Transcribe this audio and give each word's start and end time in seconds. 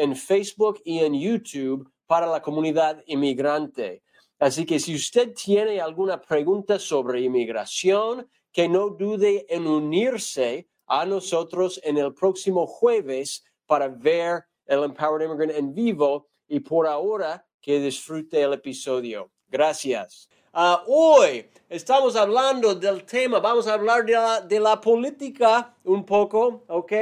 en 0.00 0.16
Facebook 0.16 0.80
y 0.84 1.00
en 1.00 1.14
YouTube 1.14 1.90
para 2.06 2.26
la 2.26 2.40
comunidad 2.40 3.02
inmigrante. 3.06 4.02
Así 4.38 4.64
que 4.64 4.80
si 4.80 4.94
usted 4.94 5.34
tiene 5.34 5.80
alguna 5.80 6.20
pregunta 6.20 6.78
sobre 6.78 7.20
inmigración, 7.20 8.26
que 8.50 8.68
no 8.68 8.88
dude 8.88 9.46
en 9.48 9.66
unirse 9.66 10.68
a 10.86 11.04
nosotros 11.04 11.78
en 11.84 11.98
el 11.98 12.14
próximo 12.14 12.66
jueves 12.66 13.44
para 13.66 13.88
ver 13.88 14.44
el 14.66 14.82
Empowered 14.84 15.26
Immigrant 15.26 15.52
en 15.52 15.74
vivo 15.74 16.28
y 16.48 16.60
por 16.60 16.86
ahora 16.86 17.46
que 17.60 17.78
disfrute 17.78 18.40
el 18.40 18.54
episodio. 18.54 19.30
Gracias. 19.48 20.28
Uh, 20.52 20.78
hoy 20.88 21.48
estamos 21.68 22.16
hablando 22.16 22.74
del 22.74 23.04
tema, 23.04 23.38
vamos 23.38 23.68
a 23.68 23.74
hablar 23.74 24.04
de 24.04 24.14
la, 24.14 24.40
de 24.40 24.58
la, 24.58 24.80
política 24.80 25.76
un 25.84 26.04
poco, 26.04 26.64
¿ok? 26.66 26.92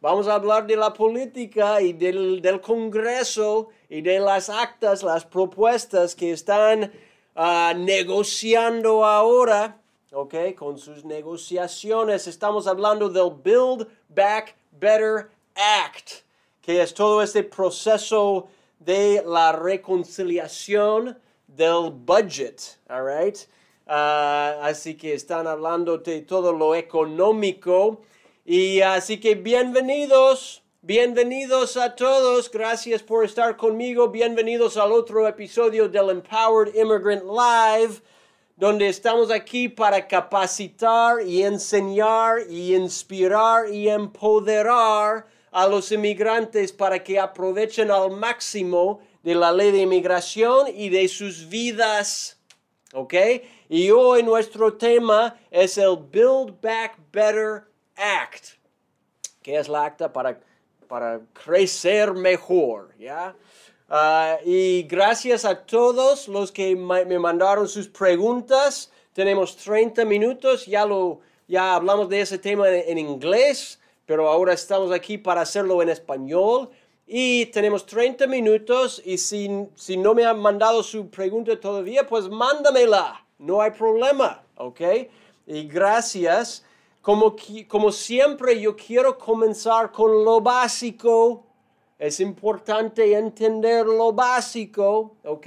Vamos 0.00 0.26
a 0.26 0.34
hablar 0.34 0.66
de 0.66 0.74
la 0.74 0.92
política 0.92 1.80
y 1.80 1.92
del, 1.92 2.42
del 2.42 2.60
Congreso 2.60 3.68
y 3.88 4.00
de 4.00 4.18
las 4.18 4.50
actas, 4.50 5.04
las 5.04 5.24
propuestas 5.24 6.16
que 6.16 6.32
están 6.32 6.90
uh, 7.36 7.78
negociando 7.78 9.04
ahora, 9.04 9.80
¿ok? 10.10 10.34
Con 10.56 10.76
sus 10.76 11.04
negociaciones. 11.04 12.26
Estamos 12.26 12.66
hablando 12.66 13.08
del 13.08 13.30
Build 13.30 13.86
Back 14.08 14.56
Better 14.72 15.30
Act, 15.54 16.24
que 16.60 16.82
es 16.82 16.92
todo 16.92 17.22
este 17.22 17.44
proceso 17.44 18.48
de 18.80 19.22
la 19.24 19.52
reconciliación 19.52 21.16
del 21.56 21.90
budget, 21.90 22.76
all 22.90 23.02
right? 23.02 23.46
Uh, 23.88 24.60
así 24.62 24.94
que 24.94 25.14
están 25.14 25.46
hablando 25.46 25.96
de 25.98 26.20
todo 26.22 26.52
lo 26.52 26.74
económico. 26.74 28.02
Y 28.44 28.80
así 28.82 29.18
que 29.18 29.34
bienvenidos, 29.34 30.62
bienvenidos 30.82 31.76
a 31.76 31.94
todos. 31.94 32.50
Gracias 32.50 33.02
por 33.02 33.24
estar 33.24 33.56
conmigo. 33.56 34.08
Bienvenidos 34.08 34.76
al 34.76 34.92
otro 34.92 35.26
episodio 35.26 35.88
del 35.88 36.10
Empowered 36.10 36.74
Immigrant 36.74 37.24
Live, 37.24 38.02
donde 38.56 38.88
estamos 38.88 39.30
aquí 39.30 39.68
para 39.68 40.06
capacitar 40.06 41.22
y 41.26 41.42
enseñar 41.42 42.40
y 42.50 42.74
inspirar 42.74 43.70
y 43.72 43.88
empoderar 43.88 45.26
a 45.52 45.66
los 45.66 45.90
inmigrantes 45.90 46.70
para 46.70 47.02
que 47.02 47.18
aprovechen 47.18 47.90
al 47.90 48.10
máximo 48.10 49.00
de 49.26 49.34
la 49.34 49.50
ley 49.50 49.72
de 49.72 49.80
inmigración 49.80 50.68
y 50.72 50.88
de 50.88 51.08
sus 51.08 51.48
vidas. 51.48 52.38
¿Ok? 52.92 53.14
Y 53.68 53.90
hoy 53.90 54.22
nuestro 54.22 54.74
tema 54.74 55.36
es 55.50 55.78
el 55.78 55.96
Build 55.96 56.60
Back 56.62 56.96
Better 57.10 57.64
Act, 57.96 58.56
que 59.42 59.58
es 59.58 59.68
la 59.68 59.86
acta 59.86 60.12
para, 60.12 60.38
para 60.86 61.20
crecer 61.32 62.14
mejor. 62.14 62.94
¿Ya? 63.00 63.34
Ah, 63.88 64.38
y 64.44 64.84
gracias 64.84 65.44
a 65.44 65.66
todos 65.66 66.28
los 66.28 66.52
que 66.52 66.76
me 66.76 67.18
mandaron 67.18 67.66
sus 67.66 67.88
preguntas. 67.88 68.92
Tenemos 69.12 69.56
30 69.56 70.04
minutos, 70.04 70.66
ya, 70.66 70.86
lo, 70.86 71.18
ya 71.48 71.74
hablamos 71.74 72.08
de 72.08 72.20
ese 72.20 72.38
tema 72.38 72.68
en 72.68 72.96
inglés, 72.96 73.80
pero 74.04 74.28
ahora 74.28 74.52
estamos 74.52 74.92
aquí 74.92 75.18
para 75.18 75.40
hacerlo 75.40 75.82
en 75.82 75.88
español. 75.88 76.70
Y 77.06 77.46
tenemos 77.46 77.86
30 77.86 78.26
minutos 78.26 79.00
y 79.04 79.16
si, 79.16 79.48
si 79.76 79.96
no 79.96 80.12
me 80.12 80.24
han 80.24 80.40
mandado 80.40 80.82
su 80.82 81.08
pregunta 81.08 81.58
todavía, 81.58 82.04
pues 82.04 82.28
mándamela. 82.28 83.24
No 83.38 83.60
hay 83.60 83.70
problema, 83.70 84.42
¿ok? 84.56 84.80
Y 85.46 85.68
gracias. 85.68 86.64
Como, 87.02 87.36
como 87.68 87.92
siempre, 87.92 88.60
yo 88.60 88.74
quiero 88.74 89.16
comenzar 89.16 89.92
con 89.92 90.24
lo 90.24 90.40
básico. 90.40 91.46
Es 91.96 92.18
importante 92.18 93.12
entender 93.12 93.86
lo 93.86 94.12
básico, 94.12 95.14
¿ok? 95.22 95.46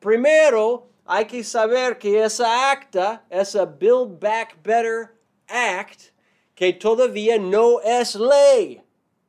Primero, 0.00 0.88
hay 1.06 1.26
que 1.26 1.44
saber 1.44 1.98
que 1.98 2.24
esa 2.24 2.72
acta, 2.72 3.24
esa 3.30 3.64
Build 3.64 4.18
Back 4.18 4.56
Better 4.62 5.10
Act, 5.46 6.10
que 6.54 6.72
todavía 6.72 7.38
no 7.38 7.80
es 7.80 8.16
ley, 8.16 8.82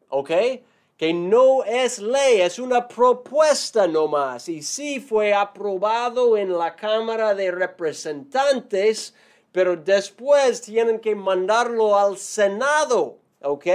¿ok? 0.10 0.32
Que 1.02 1.16
no 1.16 1.64
es 1.64 1.98
ley, 1.98 2.42
es 2.42 2.60
una 2.60 2.88
propuesta 2.88 3.88
nomás. 3.88 4.48
Y 4.48 4.62
sí 4.62 5.00
fue 5.00 5.34
aprobado 5.34 6.38
en 6.38 6.56
la 6.56 6.76
Cámara 6.76 7.34
de 7.34 7.50
Representantes, 7.50 9.16
pero 9.52 9.76
después 9.76 10.62
tienen 10.62 11.00
que 11.00 11.16
mandarlo 11.16 11.98
al 11.98 12.20
Senado, 12.20 13.18
¿ok? 13.42 13.66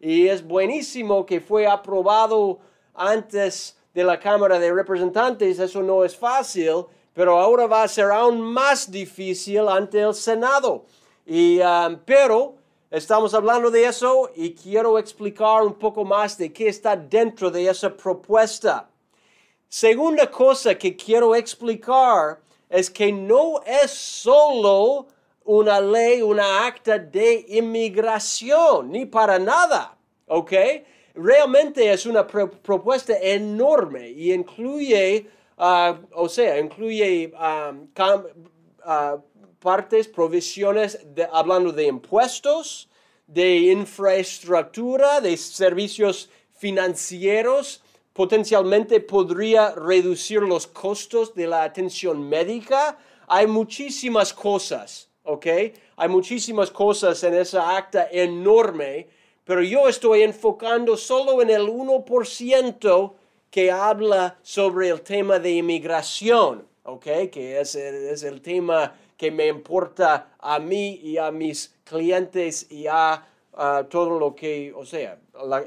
Y 0.00 0.28
es 0.28 0.46
buenísimo 0.46 1.26
que 1.26 1.40
fue 1.40 1.66
aprobado 1.66 2.60
antes 2.94 3.76
de 3.92 4.04
la 4.04 4.20
Cámara 4.20 4.60
de 4.60 4.72
Representantes, 4.72 5.58
eso 5.58 5.82
no 5.82 6.04
es 6.04 6.16
fácil, 6.16 6.84
pero 7.12 7.40
ahora 7.40 7.66
va 7.66 7.82
a 7.82 7.88
ser 7.88 8.12
aún 8.12 8.40
más 8.40 8.88
difícil 8.88 9.66
ante 9.66 10.00
el 10.00 10.14
Senado. 10.14 10.84
Y, 11.26 11.58
um, 11.58 11.98
pero 12.04 12.57
Estamos 12.90 13.34
hablando 13.34 13.70
de 13.70 13.84
eso 13.84 14.30
y 14.34 14.54
quiero 14.54 14.98
explicar 14.98 15.62
un 15.62 15.74
poco 15.74 16.06
más 16.06 16.38
de 16.38 16.50
qué 16.50 16.68
está 16.68 16.96
dentro 16.96 17.50
de 17.50 17.68
esa 17.68 17.94
propuesta. 17.94 18.88
Segunda 19.68 20.30
cosa 20.30 20.74
que 20.74 20.96
quiero 20.96 21.34
explicar 21.34 22.40
es 22.70 22.88
que 22.88 23.12
no 23.12 23.60
es 23.66 23.90
solo 23.90 25.06
una 25.44 25.82
ley, 25.82 26.22
una 26.22 26.66
acta 26.66 26.98
de 26.98 27.44
inmigración, 27.48 28.90
ni 28.90 29.04
para 29.04 29.38
nada, 29.38 29.94
¿ok? 30.26 30.52
Realmente 31.12 31.92
es 31.92 32.06
una 32.06 32.26
propuesta 32.26 33.18
enorme 33.18 34.08
y 34.08 34.32
incluye, 34.32 35.28
uh, 35.58 35.94
o 36.14 36.26
sea, 36.26 36.58
incluye 36.58 37.34
um, 37.36 37.86
uh, 38.86 39.20
partes, 39.58 40.08
provisiones 40.08 40.98
hablando 41.32 41.72
de 41.72 41.86
impuestos, 41.86 42.88
de 43.26 43.58
infraestructura, 43.72 45.20
de 45.20 45.36
servicios 45.36 46.30
financieros, 46.56 47.82
potencialmente 48.12 49.00
podría 49.00 49.70
reducir 49.72 50.40
los 50.40 50.66
costos 50.66 51.34
de 51.34 51.46
la 51.46 51.62
atención 51.62 52.28
médica. 52.28 52.98
Hay 53.28 53.46
muchísimas 53.46 54.32
cosas, 54.32 55.08
¿ok? 55.24 55.46
Hay 55.96 56.08
muchísimas 56.08 56.70
cosas 56.70 57.22
en 57.22 57.34
esa 57.34 57.76
acta 57.76 58.08
enorme, 58.10 59.08
pero 59.44 59.62
yo 59.62 59.88
estoy 59.88 60.22
enfocando 60.22 60.96
solo 60.96 61.42
en 61.42 61.50
el 61.50 61.68
1% 61.68 63.12
que 63.50 63.70
habla 63.70 64.38
sobre 64.42 64.88
el 64.88 65.02
tema 65.02 65.38
de 65.38 65.52
inmigración, 65.52 66.66
¿ok? 66.84 67.04
Que 67.30 67.60
es 67.60 67.74
es 67.74 68.22
el 68.22 68.40
tema 68.42 68.94
que 69.18 69.30
me 69.32 69.48
importa 69.48 70.36
a 70.38 70.58
mí 70.60 71.00
y 71.02 71.18
a 71.18 71.30
mis 71.30 71.74
clientes 71.84 72.70
y 72.70 72.86
a, 72.86 73.26
todo 73.90 74.20
lo 74.20 74.36
que, 74.36 74.72
o 74.72 74.86
sea, 74.86 75.18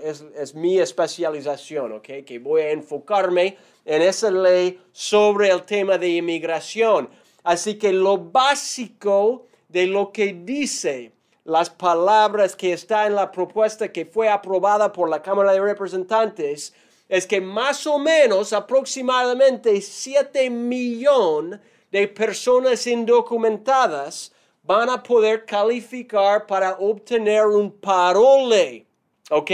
es, 0.02 0.56
mi 0.56 0.80
especialización, 0.80 1.92
¿ok? 1.92 2.08
Que 2.26 2.40
voy 2.40 2.62
a 2.62 2.72
enfocarme 2.72 3.58
en 3.84 4.02
esa 4.02 4.32
ley 4.32 4.82
sobre 4.94 5.50
el 5.50 5.64
tema 5.64 5.98
de 5.98 6.08
inmigración. 6.08 7.10
Así 7.44 7.78
que 7.78 7.92
lo 7.92 8.18
básico 8.18 9.48
de 9.68 9.88
lo 9.88 10.14
que 10.14 10.32
dice 10.32 11.12
las 11.44 11.70
palabras 11.70 12.56
que 12.56 12.72
está 12.72 13.08
en 13.08 13.16
la 13.16 13.30
propuesta 13.30 13.92
que 13.92 14.06
fue 14.06 14.30
aprobada 14.30 14.94
por 14.94 15.10
la 15.10 15.22
Cámara 15.22 15.52
de 15.52 15.60
Representantes 15.60 16.74
es 17.10 17.28
que 17.28 17.42
más 17.42 17.86
o 17.88 18.00
menos 18.00 18.54
aproximadamente 18.54 19.82
7 19.82 20.50
millones 20.50 21.60
de 21.92 22.08
personas 22.08 22.88
indocumentadas 22.88 24.32
van 24.64 24.90
a 24.90 25.02
poder 25.02 25.46
calificar 25.46 26.46
para 26.46 26.78
obtener 26.80 27.46
un 27.48 27.72
parole. 27.72 28.86
¿Ok? 29.30 29.52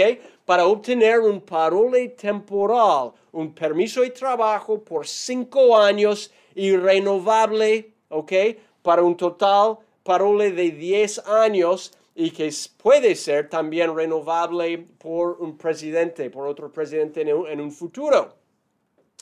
para 0.48 0.64
obtener 0.64 1.20
un 1.20 1.42
parole 1.42 2.08
temporal, 2.08 3.12
un 3.32 3.52
permiso 3.52 4.00
de 4.00 4.08
trabajo 4.08 4.82
por 4.82 5.06
cinco 5.06 5.76
años 5.76 6.32
y 6.54 6.74
renovable, 6.74 7.92
¿ok? 8.08 8.32
Para 8.80 9.02
un 9.02 9.14
total 9.14 9.76
parole 10.02 10.50
de 10.52 10.70
10 10.70 11.18
años 11.26 11.92
y 12.14 12.30
que 12.30 12.50
puede 12.78 13.14
ser 13.14 13.50
también 13.50 13.94
renovable 13.94 14.78
por 14.78 15.36
un 15.38 15.58
presidente, 15.58 16.30
por 16.30 16.46
otro 16.46 16.72
presidente 16.72 17.20
en 17.20 17.34
un, 17.34 17.46
en 17.46 17.60
un 17.60 17.70
futuro. 17.70 18.34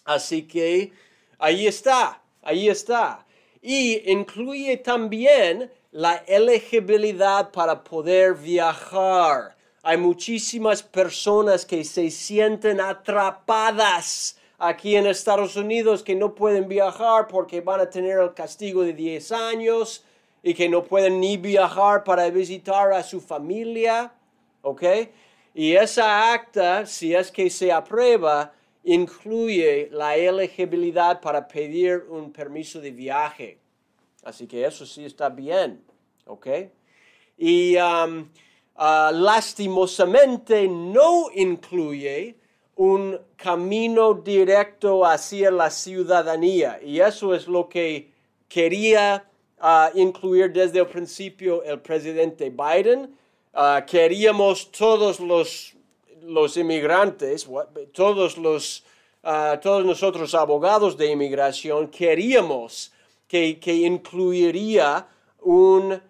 Así 0.04 0.46
que 0.46 0.92
ahí 1.40 1.66
está, 1.66 2.22
ahí 2.46 2.68
está. 2.68 3.26
Y 3.60 4.10
incluye 4.10 4.76
también 4.76 5.70
la 5.90 6.22
elegibilidad 6.26 7.50
para 7.50 7.82
poder 7.82 8.34
viajar. 8.34 9.56
Hay 9.82 9.96
muchísimas 9.96 10.82
personas 10.82 11.66
que 11.66 11.84
se 11.84 12.10
sienten 12.10 12.80
atrapadas 12.80 14.38
aquí 14.58 14.96
en 14.96 15.06
Estados 15.06 15.56
Unidos 15.56 16.02
que 16.02 16.14
no 16.14 16.34
pueden 16.34 16.68
viajar 16.68 17.28
porque 17.28 17.60
van 17.60 17.80
a 17.80 17.90
tener 17.90 18.18
el 18.18 18.34
castigo 18.34 18.82
de 18.82 18.92
10 18.92 19.32
años 19.32 20.04
y 20.42 20.54
que 20.54 20.68
no 20.68 20.84
pueden 20.84 21.20
ni 21.20 21.36
viajar 21.36 22.04
para 22.04 22.30
visitar 22.30 22.92
a 22.92 23.02
su 23.02 23.20
familia, 23.20 24.12
¿ok? 24.62 24.82
Y 25.54 25.74
esa 25.74 26.32
acta, 26.32 26.86
si 26.86 27.14
es 27.14 27.30
que 27.30 27.50
se 27.50 27.72
aprueba, 27.72 28.52
incluye 28.86 29.88
la 29.90 30.16
elegibilidad 30.16 31.20
para 31.20 31.46
pedir 31.46 32.04
un 32.08 32.32
permiso 32.32 32.80
de 32.80 32.92
viaje. 32.92 33.58
Así 34.22 34.46
que 34.46 34.64
eso 34.64 34.86
sí 34.86 35.04
está 35.04 35.28
bien, 35.28 35.82
¿ok? 36.24 36.46
Y 37.36 37.76
um, 37.76 38.28
uh, 38.76 39.12
lastimosamente 39.12 40.68
no 40.68 41.30
incluye 41.34 42.36
un 42.76 43.18
camino 43.36 44.14
directo 44.14 45.04
hacia 45.04 45.50
la 45.50 45.68
ciudadanía. 45.68 46.78
Y 46.80 47.00
eso 47.00 47.34
es 47.34 47.48
lo 47.48 47.68
que 47.68 48.12
quería 48.48 49.28
uh, 49.60 49.98
incluir 49.98 50.52
desde 50.52 50.78
el 50.78 50.86
principio 50.86 51.64
el 51.64 51.80
presidente 51.80 52.50
Biden. 52.50 53.16
Uh, 53.52 53.84
queríamos 53.84 54.70
todos 54.70 55.18
los, 55.18 55.75
los 56.22 56.56
inmigrantes, 56.56 57.48
todos, 57.92 58.38
los, 58.38 58.84
uh, 59.22 59.58
todos 59.60 59.84
nosotros 59.84 60.34
abogados 60.34 60.96
de 60.96 61.10
inmigración, 61.10 61.88
queríamos 61.88 62.92
que, 63.28 63.58
que 63.58 63.72
incluiría 63.74 65.06
un 65.40 66.00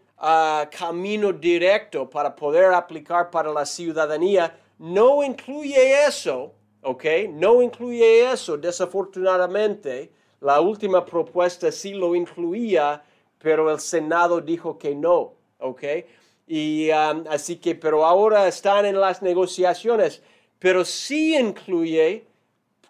camino 0.71 1.33
directo 1.33 2.09
para 2.09 2.35
poder 2.35 2.73
aplicar 2.73 3.31
para 3.31 3.53
la 3.53 3.67
ciudadanía. 3.67 4.59
No 4.79 5.23
incluye 5.23 6.07
eso, 6.07 6.53
¿ok? 6.83 7.05
No 7.31 7.63
incluye 7.63 8.31
eso, 8.31 8.57
desafortunadamente. 8.57 10.11
La 10.41 10.61
última 10.61 11.05
propuesta 11.05 11.71
sí 11.73 11.95
lo 11.95 12.15
incluía, 12.15 13.03
pero 13.39 13.71
el 13.71 13.81
Senado 13.81 14.41
dijo 14.41 14.79
que 14.79 14.95
no, 14.95 15.35
¿ok? 15.59 15.83
Y 16.47 16.91
um, 16.91 17.25
así 17.29 17.57
que, 17.57 17.75
pero 17.75 18.05
ahora 18.05 18.47
están 18.47 18.87
en 18.87 19.01
las 19.01 19.21
negociaciones, 19.21 20.23
pero 20.59 20.85
sí 20.85 21.37
incluye, 21.37 22.25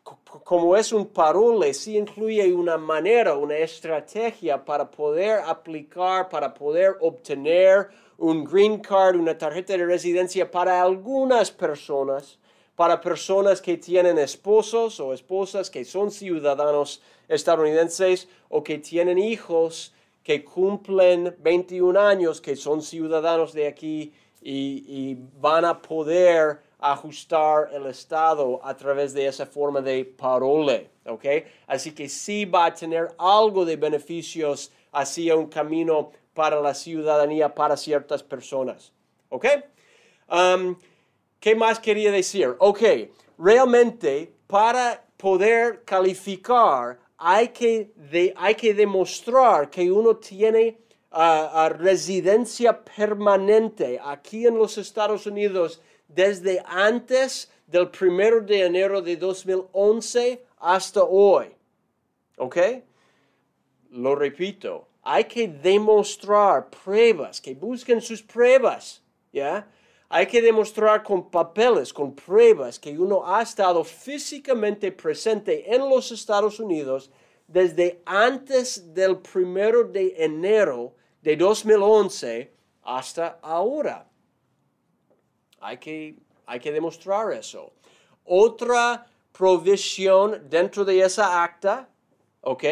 como 0.02 0.76
es 0.76 0.92
un 0.92 1.06
parole, 1.06 1.72
sí 1.72 1.96
incluye 1.96 2.52
una 2.52 2.76
manera, 2.76 3.34
una 3.34 3.56
estrategia 3.56 4.62
para 4.62 4.90
poder 4.90 5.40
aplicar, 5.46 6.28
para 6.28 6.52
poder 6.52 6.96
obtener 7.00 7.88
un 8.18 8.44
green 8.44 8.78
card, 8.78 9.16
una 9.16 9.36
tarjeta 9.36 9.76
de 9.76 9.86
residencia 9.86 10.50
para 10.50 10.82
algunas 10.82 11.50
personas, 11.50 12.38
para 12.74 13.00
personas 13.00 13.62
que 13.62 13.78
tienen 13.78 14.18
esposos 14.18 15.00
o 15.00 15.14
esposas 15.14 15.70
que 15.70 15.84
son 15.86 16.10
ciudadanos 16.10 17.00
estadounidenses 17.26 18.28
o 18.50 18.62
que 18.62 18.78
tienen 18.78 19.18
hijos 19.18 19.94
que 20.26 20.42
cumplen 20.42 21.36
21 21.38 22.00
años, 22.00 22.40
que 22.40 22.56
son 22.56 22.82
ciudadanos 22.82 23.52
de 23.52 23.68
aquí 23.68 24.12
y, 24.42 25.16
van 25.40 25.64
a 25.64 25.80
poder 25.80 26.62
ajustar 26.80 27.70
el 27.72 27.86
Estado 27.86 28.58
a 28.64 28.76
través 28.76 29.14
de 29.14 29.28
esa 29.28 29.46
forma 29.46 29.80
de 29.80 30.04
parole, 30.04 30.90
¿ok? 31.04 31.24
Así 31.68 31.92
que 31.92 32.08
sí 32.08 32.44
va 32.44 32.64
a 32.64 32.74
tener 32.74 33.14
algo 33.18 33.64
de 33.64 33.76
beneficios 33.76 34.72
hacia 34.90 35.36
un 35.36 35.46
camino 35.46 36.10
para 36.34 36.60
la 36.60 36.74
ciudadanía 36.74 37.54
para 37.54 37.76
ciertas 37.76 38.24
personas, 38.24 38.92
¿ok? 39.28 39.46
Um, 40.28 40.74
¿Qué 41.38 41.54
más 41.54 41.78
quería 41.78 42.10
decir? 42.10 42.56
Ok, 42.58 42.82
realmente 43.38 44.32
para 44.48 45.04
poder 45.16 45.84
calificar 45.84 46.98
hay 47.18 47.48
que, 47.48 47.92
hay 48.36 48.54
que 48.54 48.74
demostrar 48.74 49.70
que 49.70 49.90
uno 49.90 50.16
tiene 50.16 50.78
uh, 51.12 51.68
residencia 51.70 52.84
permanente 52.84 53.98
aquí 54.02 54.46
en 54.46 54.56
los 54.56 54.76
Estados 54.78 55.26
Unidos 55.26 55.80
desde 56.08 56.62
antes 56.66 57.50
del 57.66 57.88
primero 57.90 58.40
de 58.40 58.64
enero 58.64 59.02
de 59.02 59.16
2011 59.16 60.44
hasta 60.58 61.02
hoy. 61.02 61.46
¿Ok? 62.36 62.56
Lo 63.90 64.14
repito, 64.14 64.88
hay 65.02 65.24
que 65.24 65.48
demostrar 65.48 66.68
pruebas, 66.68 67.40
que 67.40 67.54
busquen 67.54 68.00
sus 68.00 68.22
pruebas. 68.22 69.02
¿Ya? 69.32 69.68
Hay 70.08 70.26
que 70.26 70.40
demostrar 70.40 71.02
con 71.02 71.30
papeles, 71.30 71.92
con 71.92 72.14
pruebas 72.14 72.78
que 72.78 72.96
uno 72.96 73.26
ha 73.26 73.42
estado 73.42 73.82
físicamente 73.82 74.92
presente 74.92 75.74
en 75.74 75.88
los 75.88 76.12
Estados 76.12 76.60
Unidos 76.60 77.10
desde 77.48 78.02
antes 78.04 78.94
del 78.94 79.18
primero 79.18 79.84
de 79.84 80.14
enero 80.18 80.94
de 81.22 81.36
2011 81.36 82.52
hasta 82.82 83.38
ahora. 83.42 84.08
Hay 85.60 85.78
que, 85.78 86.16
hay 86.46 86.60
que 86.60 86.70
demostrar 86.70 87.32
eso. 87.32 87.72
Otra 88.24 89.06
provisión 89.32 90.48
dentro 90.48 90.84
de 90.84 91.00
esa 91.00 91.42
acta, 91.42 91.88
¿ok? 92.42 92.64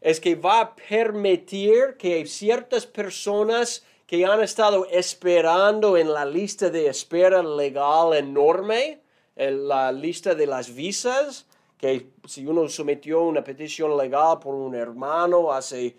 Es 0.00 0.18
que 0.18 0.34
va 0.34 0.60
a 0.60 0.74
permitir 0.74 1.96
que 1.96 2.26
ciertas 2.26 2.84
personas 2.86 3.84
que 4.10 4.26
han 4.26 4.42
estado 4.42 4.88
esperando 4.90 5.96
en 5.96 6.12
la 6.12 6.24
lista 6.24 6.68
de 6.68 6.88
espera 6.88 7.44
legal 7.44 8.12
enorme, 8.12 9.00
en 9.36 9.68
la 9.68 9.92
lista 9.92 10.34
de 10.34 10.48
las 10.48 10.74
visas, 10.74 11.46
que 11.78 12.10
si 12.26 12.44
uno 12.44 12.68
sometió 12.68 13.22
una 13.22 13.44
petición 13.44 13.96
legal 13.96 14.40
por 14.40 14.56
un 14.56 14.74
hermano 14.74 15.52
hace, 15.52 15.96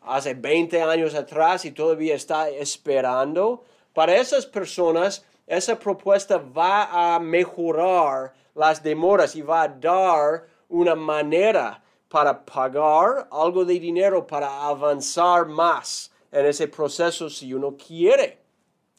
hace 0.00 0.34
20 0.34 0.82
años 0.82 1.14
atrás 1.14 1.64
y 1.64 1.70
todavía 1.70 2.16
está 2.16 2.48
esperando, 2.48 3.62
para 3.92 4.16
esas 4.16 4.46
personas 4.46 5.24
esa 5.46 5.78
propuesta 5.78 6.38
va 6.38 7.14
a 7.14 7.20
mejorar 7.20 8.34
las 8.56 8.82
demoras 8.82 9.36
y 9.36 9.42
va 9.42 9.62
a 9.62 9.68
dar 9.68 10.44
una 10.68 10.96
manera 10.96 11.80
para 12.08 12.44
pagar 12.44 13.28
algo 13.30 13.64
de 13.64 13.78
dinero 13.78 14.26
para 14.26 14.66
avanzar 14.66 15.46
más 15.46 16.10
en 16.34 16.46
ese 16.46 16.68
proceso 16.68 17.30
si 17.30 17.54
uno 17.54 17.76
quiere. 17.76 18.38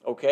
¿Ok? 0.04 0.24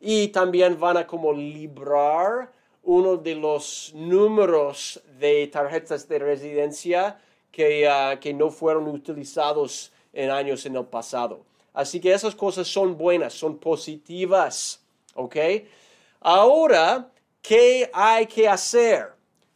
Y 0.00 0.28
también 0.28 0.78
van 0.78 0.98
a 0.98 1.06
como 1.06 1.32
librar 1.32 2.52
uno 2.82 3.16
de 3.16 3.34
los 3.34 3.92
números 3.94 5.00
de 5.18 5.46
tarjetas 5.46 6.06
de 6.08 6.18
residencia 6.18 7.20
que, 7.50 7.88
ah, 7.88 8.18
que 8.20 8.34
no 8.34 8.50
fueron 8.50 8.88
utilizados 8.88 9.92
en 10.12 10.30
años 10.30 10.66
en 10.66 10.76
el 10.76 10.84
pasado. 10.84 11.44
Así 11.72 12.00
que 12.00 12.12
esas 12.12 12.34
cosas 12.34 12.66
son 12.66 12.96
buenas, 12.96 13.32
son 13.32 13.58
positivas. 13.58 14.82
¿Ok? 15.14 15.36
Ahora, 16.20 17.10
¿qué 17.40 17.90
hay 17.92 18.26
que 18.26 18.48
hacer? 18.48 19.12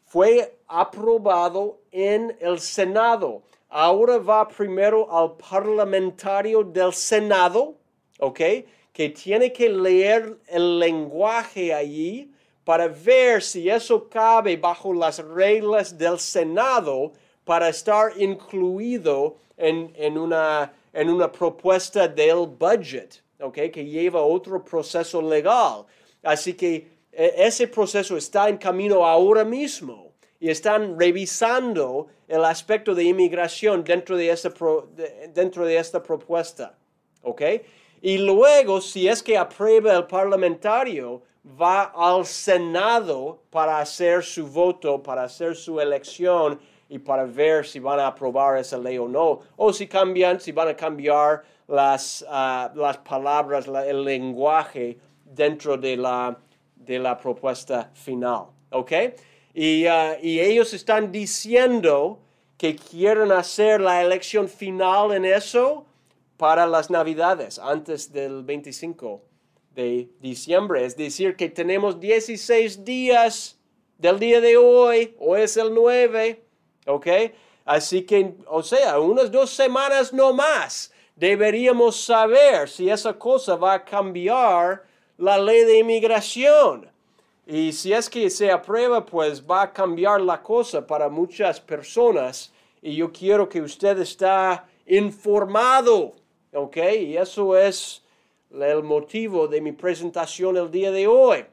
Fue 0.07 0.57
aprobado 0.67 1.81
en 1.91 2.37
el 2.41 2.61
Senado 2.61 3.43
ahora 3.75 4.19
va 4.19 4.47
primero 4.47 5.11
al 5.11 5.37
parlamentario 5.37 6.63
del 6.63 6.93
Senado, 6.93 7.75
¿ok? 8.21 8.41
Que 8.93 9.09
tiene 9.09 9.53
que 9.53 9.69
leer 9.69 10.39
el 10.47 10.79
lenguaje 10.79 11.75
allí 11.75 12.31
para 12.65 12.87
ver 12.87 13.43
si 13.43 13.69
eso 13.69 14.09
cabe 14.09 14.57
bajo 14.57 14.95
las 14.95 15.19
reglas 15.19 15.99
del 15.99 16.21
Senado 16.21 17.13
para 17.45 17.69
estar 17.69 18.13
incluido 18.17 19.39
en, 19.57 19.93
en, 19.97 20.19
una, 20.19 20.73
en 20.93 21.11
una 21.11 21.31
propuesta 21.33 22.07
del 22.07 22.47
budget, 22.47 23.25
¿ok? 23.41 23.55
Que 23.73 23.85
lleva 23.85 24.23
otro 24.23 24.65
proceso 24.65 25.21
legal. 25.21 25.85
Así 26.23 26.55
que 26.55 26.87
e, 27.11 27.35
ese 27.39 27.67
proceso 27.67 28.17
está 28.17 28.49
en 28.49 28.57
camino 28.57 29.05
ahora 29.05 29.45
mismo 29.45 30.04
y 30.45 30.51
están 30.51 31.01
revisando 31.01 32.09
el 32.29 32.45
aspecto 32.45 32.95
de 32.95 33.03
inmigración 33.05 33.83
dentro 33.83 34.15
de 34.15 34.29
esta, 34.29 34.53
dentro 35.33 35.65
de 35.65 35.79
esta 35.79 36.03
propuesta. 36.03 36.75
¿Ok? 37.23 37.41
Y 38.03 38.19
luego, 38.19 38.83
si 38.83 39.09
es 39.09 39.23
que 39.23 39.39
aprueba 39.39 39.95
el 39.95 40.05
parlamentario, 40.05 41.23
va 41.59 41.85
al 41.85 42.27
Senado 42.27 43.41
para 43.49 43.79
hacer 43.79 44.23
su 44.23 44.47
voto, 44.47 45.03
para 45.03 45.23
hacer 45.23 45.57
su 45.57 45.81
elección 45.81 46.61
y 46.91 46.99
para 46.99 47.25
ver 47.25 47.65
si 47.65 47.79
van 47.79 48.01
a 48.01 48.09
aprobar 48.09 48.59
esa 48.59 48.77
ley 48.77 48.99
o 48.99 49.09
no, 49.09 49.41
o 49.57 49.73
si 49.73 49.87
cambian, 49.87 50.39
si 50.39 50.53
van 50.53 50.69
a 50.69 50.77
cambiar 50.77 51.43
las, 51.67 52.23
ah, 52.29 52.71
las 52.75 52.99
palabras, 52.99 53.67
el 53.67 54.05
lenguaje 54.05 54.99
dentro 55.25 55.79
de 55.79 55.97
la, 55.97 56.37
de 56.77 56.99
la 56.99 57.17
propuesta 57.17 57.91
final. 57.95 58.49
¿Ok? 58.73 58.93
Y, 59.55 59.87
ah, 59.87 60.19
y 60.21 60.41
ellos 60.41 60.75
están 60.75 61.13
diciendo 61.13 62.21
que 62.59 62.77
quieren 62.77 63.31
hacer 63.33 63.81
la 63.81 64.03
elección 64.03 64.49
final 64.49 65.13
en 65.13 65.25
eso 65.25 65.87
para 66.37 66.67
las 66.67 66.91
navidades, 66.91 67.59
antes 67.59 68.13
del 68.13 68.43
25 68.43 69.23
de 69.75 70.09
diciembre. 70.21 70.85
Es 70.85 70.97
decir, 70.97 71.37
que 71.37 71.49
tenemos 71.49 72.01
16 72.01 72.85
días 72.85 73.59
del 73.99 74.19
día 74.19 74.41
de 74.41 74.57
hoy, 74.57 75.15
hoy 75.19 75.43
es 75.43 75.57
el 75.57 75.73
9, 75.73 76.45
¿ok? 76.87 77.07
Así 77.65 78.03
que, 78.03 78.35
o 78.47 78.63
sea, 78.63 78.99
unas 79.01 79.31
dos 79.31 79.51
semanas 79.51 80.13
no 80.13 80.33
más, 80.33 80.93
deberíamos 81.17 81.97
saber 81.97 82.69
si 82.69 82.91
esa 82.91 83.17
cosa 83.19 83.57
va 83.57 83.75
a 83.75 83.85
cambiar 83.85 84.85
la 85.17 85.39
ley 85.39 85.65
de 85.65 85.79
inmigración. 85.79 86.91
Y 87.47 87.73
si 87.73 87.93
es 87.93 88.09
que 88.09 88.31
se 88.31 88.51
aprueba, 88.51 89.05
pues 89.05 89.45
va 89.45 89.63
a 89.63 89.73
cambiar 89.73 90.21
la 90.21 90.43
cosa 90.43 90.87
para 90.87 91.09
muchas 91.09 91.61
personas. 91.61 92.53
Y 92.81 92.97
yo 92.97 93.13
quiero 93.13 93.49
que 93.49 93.61
usted 93.61 93.99
está 93.99 94.67
informado, 94.87 96.15
¿ok? 96.53 96.77
Y 97.01 97.17
eso 97.17 97.57
es 97.57 98.03
el 98.51 98.83
motivo 98.83 99.47
de 99.47 99.61
mi 99.61 99.73
presentación 99.73 100.57
el 100.57 100.71
día 100.71 100.91
de 100.91 101.07
hoy. 101.07 101.45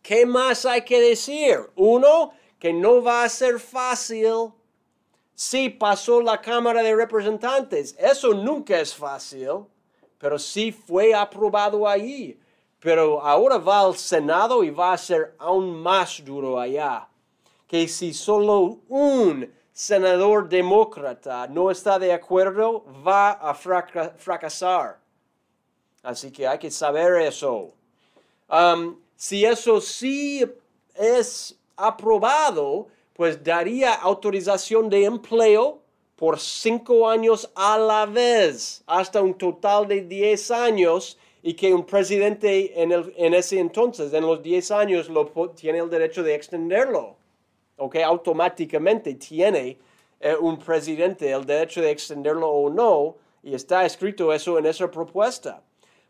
¿Qué 0.00 0.24
más 0.24 0.64
hay 0.64 0.82
que 0.82 1.00
decir? 1.00 1.58
Uno, 1.74 2.30
que 2.58 2.72
no 2.72 3.02
va 3.02 3.24
a 3.24 3.28
ser 3.28 3.58
fácil. 3.58 4.52
Sí 5.34 5.68
pasó 5.68 6.22
la 6.22 6.40
Cámara 6.40 6.82
de 6.82 6.94
Representantes. 6.94 7.94
Eso 7.98 8.32
nunca 8.32 8.80
es 8.80 8.94
fácil, 8.94 9.66
pero 10.16 10.38
sí 10.38 10.72
fue 10.72 11.12
aprobado 11.12 11.86
allí. 11.86 12.38
Pero 12.80 13.22
ahora 13.22 13.58
va 13.58 13.80
al 13.80 13.96
Senado 13.96 14.62
y 14.62 14.70
va 14.70 14.92
a 14.92 14.98
ser 14.98 15.34
aún 15.38 15.82
más 15.82 16.22
duro 16.24 16.60
allá. 16.60 17.08
Que 17.66 17.88
si 17.88 18.12
solo 18.12 18.78
un 18.88 19.52
senador 19.72 20.48
demócrata 20.48 21.46
no 21.48 21.70
está 21.70 21.98
de 21.98 22.12
acuerdo, 22.12 22.84
va 23.06 23.32
a 23.32 23.54
fracasar. 23.54 24.98
Así 26.02 26.30
que 26.30 26.46
hay 26.46 26.58
que 26.58 26.70
saber 26.70 27.20
eso. 27.22 27.72
Um, 28.48 28.96
si 29.16 29.44
eso 29.44 29.80
sí 29.80 30.44
es 30.94 31.58
aprobado, 31.76 32.88
pues 33.12 33.42
daría 33.42 33.94
autorización 33.94 34.88
de 34.88 35.04
empleo 35.04 35.80
por 36.16 36.38
cinco 36.38 37.08
años 37.08 37.50
a 37.54 37.76
la 37.76 38.06
vez, 38.06 38.82
hasta 38.86 39.20
un 39.20 39.34
total 39.34 39.86
de 39.88 40.00
diez 40.02 40.50
años, 40.50 41.18
y 41.46 41.54
que 41.54 41.72
un 41.72 41.86
presidente 41.86 42.82
en, 42.82 42.90
el, 42.90 43.14
en 43.16 43.32
ese 43.32 43.60
entonces, 43.60 44.12
en 44.12 44.26
los 44.26 44.42
diez 44.42 44.72
años, 44.72 45.08
lo, 45.08 45.30
tiene 45.50 45.78
el 45.78 45.88
derecho 45.88 46.24
de 46.24 46.34
extenderlo. 46.34 47.14
¿Ok? 47.76 47.98
Automáticamente 48.04 49.14
tiene 49.14 49.78
eh, 50.18 50.34
un 50.40 50.58
presidente 50.58 51.30
el 51.30 51.46
derecho 51.46 51.80
de 51.80 51.92
extenderlo 51.92 52.48
o 52.48 52.68
no, 52.68 53.14
y 53.44 53.54
está 53.54 53.86
escrito 53.86 54.32
eso 54.32 54.58
en 54.58 54.66
esa 54.66 54.90
propuesta 54.90 55.62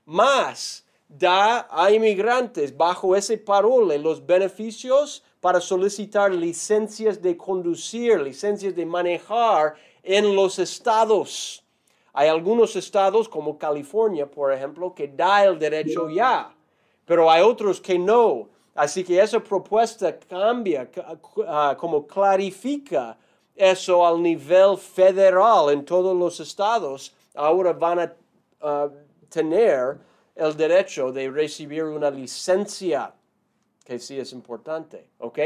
más 0.07 0.87
da 1.07 1.69
a 1.71 1.91
inmigrantes 1.91 2.75
bajo 2.75 3.15
ese 3.15 3.37
parole 3.37 3.99
los 3.99 4.25
beneficios 4.25 5.23
para 5.43 5.61
solicitar 5.61 6.33
licencias 6.33 7.21
de 7.21 7.37
conducir, 7.37 8.23
licencias 8.23 8.75
de 8.75 8.87
manejar 8.87 9.75
en 10.03 10.35
los 10.35 10.59
estados. 10.59 11.63
Hay 12.19 12.31
algunos 12.31 12.75
estados 12.77 13.29
como 13.29 13.59
California, 13.59 14.25
por 14.25 14.51
ejemplo, 14.51 14.95
que 14.95 15.07
da 15.07 15.45
el 15.45 15.59
derecho 15.59 16.09
ya, 16.09 16.51
pero 17.05 17.31
hay 17.31 17.43
otros 17.43 17.79
que 17.79 17.99
no. 17.99 18.49
Así 18.75 19.05
que 19.05 19.21
esa 19.21 19.39
propuesta 19.39 20.19
cambia, 20.19 20.91
ah, 21.47 21.77
como 21.79 22.07
clarifica 22.07 23.19
eso 23.55 24.07
al 24.07 24.23
nivel 24.23 24.79
federal 24.79 25.69
en 25.71 25.85
todos 25.85 26.17
los 26.17 26.41
estados. 26.41 27.15
Ahora 27.35 27.75
van 27.75 27.99
a 27.99 28.15
ah, 28.63 28.89
tener 29.29 29.99
el 30.35 30.57
derecho 30.57 31.13
de 31.13 31.31
recibir 31.31 31.85
una 31.85 32.11
licencia, 32.11 33.13
que 33.85 33.99
sí 33.99 34.19
es 34.19 34.33
importante, 34.33 35.07
¿ok? 35.19 35.39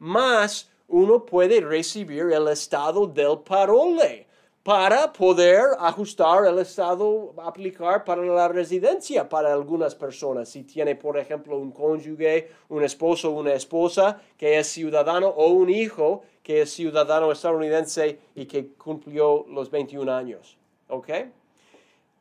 Más 0.00 0.68
uno 0.88 1.24
puede 1.24 1.62
recibir 1.62 2.32
el 2.32 2.48
estado 2.48 3.06
del 3.06 3.38
parole 3.38 4.27
para 4.68 5.10
poder 5.10 5.62
ajustar 5.78 6.44
el 6.44 6.58
estado, 6.58 7.32
aplicar 7.42 8.04
para 8.04 8.20
la 8.20 8.48
residencia 8.48 9.26
para 9.26 9.50
algunas 9.50 9.94
personas. 9.94 10.50
Si 10.50 10.62
tiene, 10.64 10.94
por 10.94 11.16
ejemplo, 11.16 11.56
un 11.56 11.72
cónyuge, 11.72 12.50
un 12.68 12.84
esposo, 12.84 13.30
una 13.30 13.54
esposa 13.54 14.20
que 14.36 14.58
es 14.58 14.66
ciudadano 14.66 15.28
o 15.28 15.46
un 15.46 15.70
hijo 15.70 16.22
que 16.42 16.60
es 16.60 16.70
ciudadano 16.70 17.32
estadounidense 17.32 18.18
y 18.34 18.44
que 18.44 18.74
cumplió 18.74 19.46
los 19.48 19.70
21 19.70 20.12
años. 20.12 20.58
¿Ok? 20.88 21.08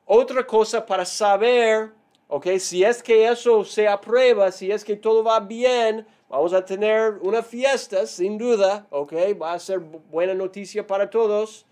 Otra 0.05 0.47
cosa 0.47 0.85
para 0.85 1.03
saber, 1.03 1.91
ok, 2.29 2.47
si 2.59 2.81
es 2.81 3.03
que 3.03 3.27
eso 3.27 3.65
se 3.65 3.89
aprueba, 3.89 4.53
si 4.53 4.71
es 4.71 4.85
que 4.85 4.95
todo 4.95 5.21
va 5.21 5.41
bien, 5.41 6.07
vamos 6.29 6.53
a 6.53 6.63
tener 6.63 7.15
una 7.23 7.43
fiesta, 7.43 8.07
sin 8.07 8.37
duda, 8.37 8.87
ok, 8.89 9.13
va 9.37 9.51
a 9.51 9.59
ser 9.59 9.79
buena 9.79 10.33
noticia 10.33 10.87
para 10.87 11.09
todos, 11.09 11.66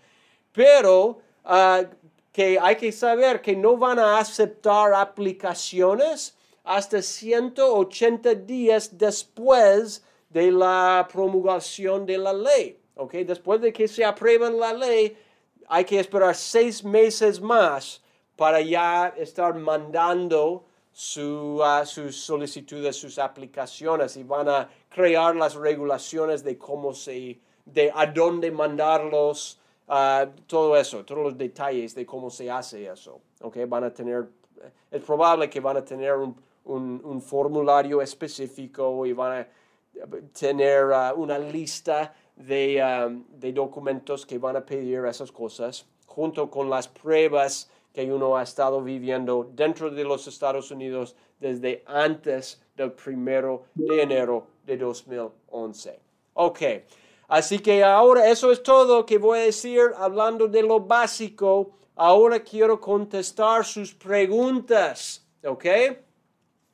pero 0.56 1.18
ah, 1.44 1.84
que 2.32 2.58
hay 2.58 2.76
que 2.76 2.90
saber 2.90 3.42
que 3.42 3.54
no 3.54 3.76
van 3.76 3.98
a 3.98 4.18
aceptar 4.18 4.94
aplicaciones 4.94 6.34
hasta 6.64 7.02
180 7.02 8.34
días 8.34 8.96
después 8.96 10.02
de 10.30 10.50
la 10.50 11.06
promulgación 11.12 12.06
de 12.06 12.18
la 12.18 12.32
ley. 12.32 12.80
ok, 12.96 13.12
Después 13.26 13.60
de 13.60 13.70
que 13.70 13.86
se 13.86 14.02
apruebe 14.02 14.50
la 14.50 14.72
ley, 14.72 15.16
hay 15.68 15.84
que 15.84 16.00
esperar 16.00 16.34
seis 16.34 16.82
meses 16.82 17.38
más 17.38 18.02
para 18.34 18.60
ya 18.62 19.08
estar 19.16 19.54
mandando 19.54 20.64
su, 20.92 21.62
sus 21.84 22.16
solicitudes, 22.16 22.96
sus 22.96 23.18
aplicaciones 23.18 24.16
y 24.16 24.22
van 24.22 24.48
a 24.48 24.70
crear 24.88 25.36
las 25.36 25.54
regulaciones 25.54 26.42
de 26.42 26.56
cómo 26.56 26.94
se, 26.94 27.38
de 27.66 27.92
a 27.94 28.06
dónde 28.06 28.50
mandarlos, 28.50 29.60
uh, 29.88 30.30
todo 30.46 30.76
eso, 30.76 31.04
todos 31.04 31.22
los 31.22 31.38
detalles 31.38 31.94
de 31.94 32.04
cómo 32.04 32.30
se 32.30 32.50
hace 32.50 32.86
eso. 32.86 33.20
Okay? 33.40 33.64
Van 33.64 33.84
a 33.84 33.92
tener, 33.92 34.28
es 34.90 35.02
probable 35.02 35.48
que 35.48 35.60
van 35.60 35.76
a 35.76 35.84
tener 35.84 36.14
un, 36.14 36.36
un, 36.64 37.22
formulario 37.22 38.02
específico 38.02 39.06
y 39.06 39.12
van 39.12 39.40
a 39.40 39.48
tener 40.38 40.86
uh, 40.86 41.20
una 41.20 41.38
lista 41.38 42.14
de, 42.34 42.82
um, 42.82 43.24
de 43.38 43.52
documentos 43.52 44.26
que 44.26 44.38
van 44.38 44.56
a 44.56 44.64
pedir 44.64 45.04
esas 45.06 45.32
cosas 45.32 45.86
junto 46.06 46.50
con 46.50 46.68
las 46.68 46.88
pruebas 46.88 47.70
que 47.92 48.12
uno 48.12 48.36
ha 48.36 48.42
estado 48.42 48.82
viviendo 48.82 49.50
dentro 49.54 49.90
de 49.90 50.04
los 50.04 50.26
Estados 50.26 50.70
Unidos 50.70 51.16
desde 51.40 51.82
antes 51.86 52.62
del 52.76 52.92
primero 52.92 53.64
de 53.74 54.02
enero 54.02 54.46
de 54.66 54.76
2011. 54.76 55.98
Ok, 56.34 56.60
así 57.28 57.58
que 57.58 57.82
ahora 57.82 58.28
eso 58.28 58.50
es 58.52 58.62
todo 58.62 59.06
que 59.06 59.18
voy 59.18 59.38
a 59.38 59.42
decir 59.42 59.80
hablando 59.96 60.48
de 60.48 60.62
lo 60.62 60.80
básico. 60.80 61.70
Ahora 61.94 62.40
quiero 62.40 62.80
contestar 62.80 63.64
sus 63.64 63.94
preguntas. 63.94 65.26
Ok, 65.44 65.66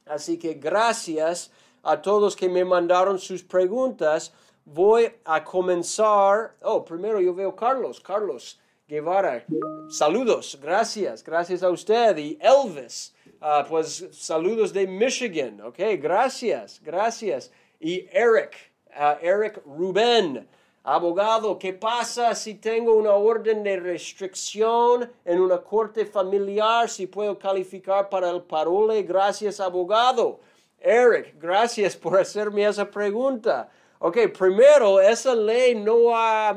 así 0.07 0.39
que 0.39 0.55
gracias 0.55 1.51
a 1.83 2.01
todos 2.01 2.37
que 2.37 2.49
me 2.49 2.65
mandaron 2.65 3.19
sus 3.19 3.43
preguntas. 3.43 4.33
Voy 4.65 5.11
a 5.25 5.43
comenzar. 5.45 6.57
Oh, 6.63 6.85
primero 6.85 7.21
yo 7.21 7.35
veo 7.35 7.55
Carlos. 7.55 8.01
Carlos, 8.01 8.59
Guevara, 8.93 9.47
saludos, 9.89 10.59
gracias, 10.61 11.25
gracias 11.25 11.63
a 11.63 11.71
usted. 11.71 12.15
Y 12.19 12.39
Elvis, 12.41 13.15
ah, 13.41 13.65
pues 13.67 14.07
saludos 14.13 14.71
de 14.73 14.87
Michigan, 14.87 15.63
ok, 15.63 15.79
gracias, 15.99 16.79
gracias. 16.85 17.51
Y 17.81 18.07
Eric, 18.13 18.72
Eric 19.21 19.63
Rubén, 19.65 20.49
abogado, 20.85 21.59
¿qué 21.59 21.73
pasa 21.73 22.35
si 22.35 22.55
tengo 22.55 22.95
una 22.95 23.13
orden 23.13 23.63
de 23.63 23.79
restricción 23.79 25.11
en 25.25 25.41
una 25.41 25.59
corte 25.59 26.07
familiar? 26.07 26.89
Si 26.89 27.07
puedo 27.07 27.39
calificar 27.39 28.09
para 28.09 28.31
el 28.31 28.43
parole, 28.43 29.03
gracias, 29.03 29.61
abogado. 29.61 30.41
Eric, 30.79 31.35
gracias 31.41 31.97
por 31.97 32.19
hacerme 32.19 32.67
esa 32.67 32.91
pregunta. 32.91 33.71
Ok, 33.99 34.19
primero, 34.37 35.01
esa 35.01 35.35
ley 35.35 35.75
no, 35.75 36.13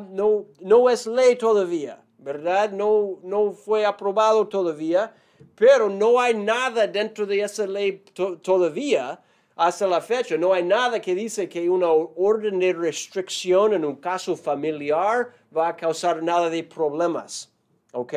no, 0.09 0.45
no 0.59 0.89
es 0.89 1.05
ley 1.05 1.35
todavía. 1.35 2.01
¿verdad? 2.25 2.71
No, 2.71 3.19
no 3.21 3.51
fue 3.51 3.85
aprobado 3.85 4.47
todavía, 4.47 5.13
pero 5.53 5.89
no 5.89 6.19
hay 6.19 6.33
nada 6.33 6.87
dentro 6.87 7.27
de 7.27 7.41
esa 7.41 7.67
ley 7.67 8.03
todavía 8.41 9.19
hasta 9.55 9.87
la 9.87 10.01
fecha. 10.01 10.37
No 10.37 10.53
hay 10.53 10.63
nada 10.63 11.01
que 11.01 11.15
dice 11.15 11.47
que 11.47 11.69
una 11.69 11.89
orden 11.89 12.59
de 12.59 12.73
restricción 12.73 13.73
en 13.73 13.85
un 13.85 13.95
caso 13.95 14.35
familiar 14.35 15.31
va 15.55 15.69
a 15.69 15.75
causar 15.75 16.21
nada 16.21 16.49
de 16.49 16.63
problemas. 16.63 17.51
¿Ok? 17.93 18.13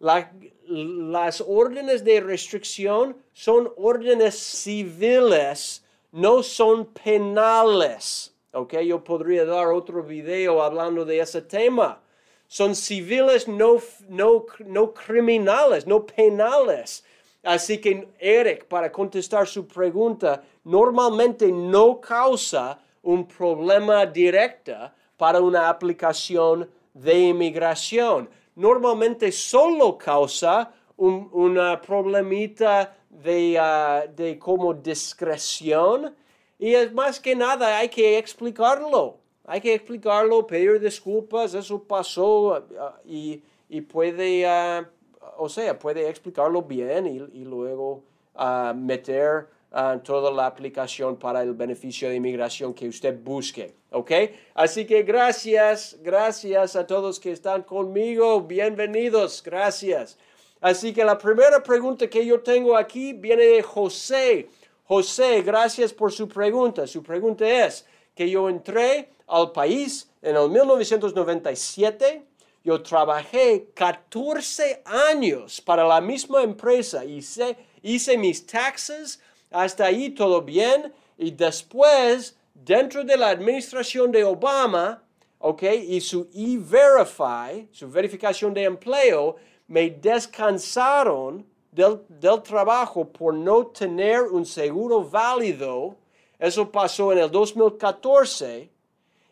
las 0.00 1.44
órdenes 1.46 2.04
de 2.04 2.20
restricción 2.20 3.16
son 3.34 3.70
órdenes 3.76 4.34
civiles, 4.34 5.84
no 6.12 6.42
son 6.42 6.86
penales. 6.86 8.34
¿Ok? 8.52 8.78
Yo 8.78 9.04
podría 9.04 9.44
dar 9.44 9.66
otro 9.68 10.02
video 10.02 10.62
hablando 10.62 11.04
de 11.04 11.20
ese 11.20 11.42
tema. 11.42 12.00
Son 12.46 12.74
civiles, 12.74 13.46
no, 13.46 13.78
no, 14.08 14.46
no 14.60 14.94
criminales, 14.94 15.86
no 15.86 16.06
penales. 16.06 17.04
Así 17.42 17.78
que 17.78 18.08
Eric, 18.18 18.66
para 18.66 18.92
contestar 18.92 19.46
su 19.46 19.66
pregunta, 19.66 20.42
normalmente 20.64 21.50
no 21.50 22.00
causa 22.00 22.78
un 23.02 23.26
problema 23.26 24.04
directo 24.04 24.90
para 25.16 25.40
una 25.40 25.68
aplicación 25.68 26.68
de 26.92 27.18
inmigración. 27.18 28.28
Normalmente 28.56 29.32
solo 29.32 29.96
causa 29.96 30.70
un 30.96 31.30
una 31.32 31.80
problemita 31.80 32.94
de, 33.08 33.58
ah, 33.58 34.04
de 34.14 34.38
como 34.38 34.74
discreción 34.74 36.14
y 36.58 36.74
es 36.74 36.92
más 36.92 37.18
que 37.18 37.34
nada 37.34 37.78
hay 37.78 37.88
que 37.88 38.18
explicarlo. 38.18 39.16
Hay 39.46 39.62
que 39.62 39.74
explicarlo, 39.74 40.46
pedir 40.46 40.78
disculpas, 40.78 41.54
eso 41.54 41.82
pasó 41.82 42.54
ah, 42.78 43.00
y, 43.04 43.42
y 43.68 43.80
puede... 43.80 44.46
Ah, 44.46 44.86
o 45.36 45.48
sea, 45.48 45.78
puede 45.78 46.08
explicarlo 46.08 46.62
bien 46.62 47.06
y, 47.06 47.44
luego 47.44 48.02
ah, 48.34 48.72
meter 48.76 49.48
uh, 49.72 49.98
toda 50.00 50.30
la 50.30 50.46
aplicación 50.46 51.16
para 51.16 51.42
el 51.42 51.54
beneficio 51.54 52.08
de 52.08 52.16
inmigración 52.16 52.74
que 52.74 52.88
usted 52.88 53.18
busque. 53.22 53.74
¿Ok? 53.90 54.12
Así 54.54 54.86
que 54.86 55.02
gracias, 55.02 55.98
gracias 56.02 56.76
a 56.76 56.86
todos 56.86 57.18
que 57.18 57.32
están 57.32 57.62
conmigo. 57.62 58.40
Bienvenidos, 58.40 59.42
gracias. 59.42 60.18
Así 60.60 60.92
que 60.92 61.04
la 61.04 61.16
primera 61.16 61.62
pregunta 61.62 62.08
que 62.08 62.24
yo 62.24 62.40
tengo 62.40 62.76
aquí 62.76 63.12
viene 63.12 63.44
de 63.44 63.62
José. 63.62 64.48
José, 64.84 65.42
gracias 65.42 65.92
por 65.92 66.12
su 66.12 66.28
pregunta. 66.28 66.86
Su 66.86 67.02
pregunta 67.02 67.48
es 67.66 67.86
que 68.14 68.28
yo 68.28 68.48
entré 68.48 69.08
al 69.26 69.52
país 69.52 70.10
en 70.20 70.36
el 70.36 70.50
1997 70.50 72.29
yo 72.62 72.82
trabajé 72.82 73.68
14 73.74 74.82
años 74.84 75.60
para 75.60 75.86
la 75.86 76.00
misma 76.00 76.42
empresa, 76.42 77.04
hice, 77.04 77.56
hice 77.82 78.18
mis 78.18 78.46
taxes, 78.46 79.20
hasta 79.50 79.86
ahí 79.86 80.10
todo 80.10 80.42
bien, 80.42 80.92
y 81.16 81.30
después, 81.30 82.36
dentro 82.54 83.02
de 83.02 83.16
la 83.16 83.30
administración 83.30 84.12
de 84.12 84.24
Obama, 84.24 85.02
ok, 85.38 85.62
y 85.88 86.00
su 86.00 86.28
E-Verify, 86.34 87.68
su 87.72 87.90
verificación 87.90 88.52
de 88.52 88.64
empleo, 88.64 89.36
me 89.66 89.90
descansaron 89.90 91.46
del, 91.72 92.00
del 92.08 92.42
trabajo 92.42 93.06
por 93.06 93.32
no 93.32 93.66
tener 93.68 94.22
un 94.22 94.44
seguro 94.44 95.02
válido. 95.02 95.96
Eso 96.38 96.70
pasó 96.70 97.12
en 97.12 97.18
el 97.18 97.30
2014. 97.30 98.70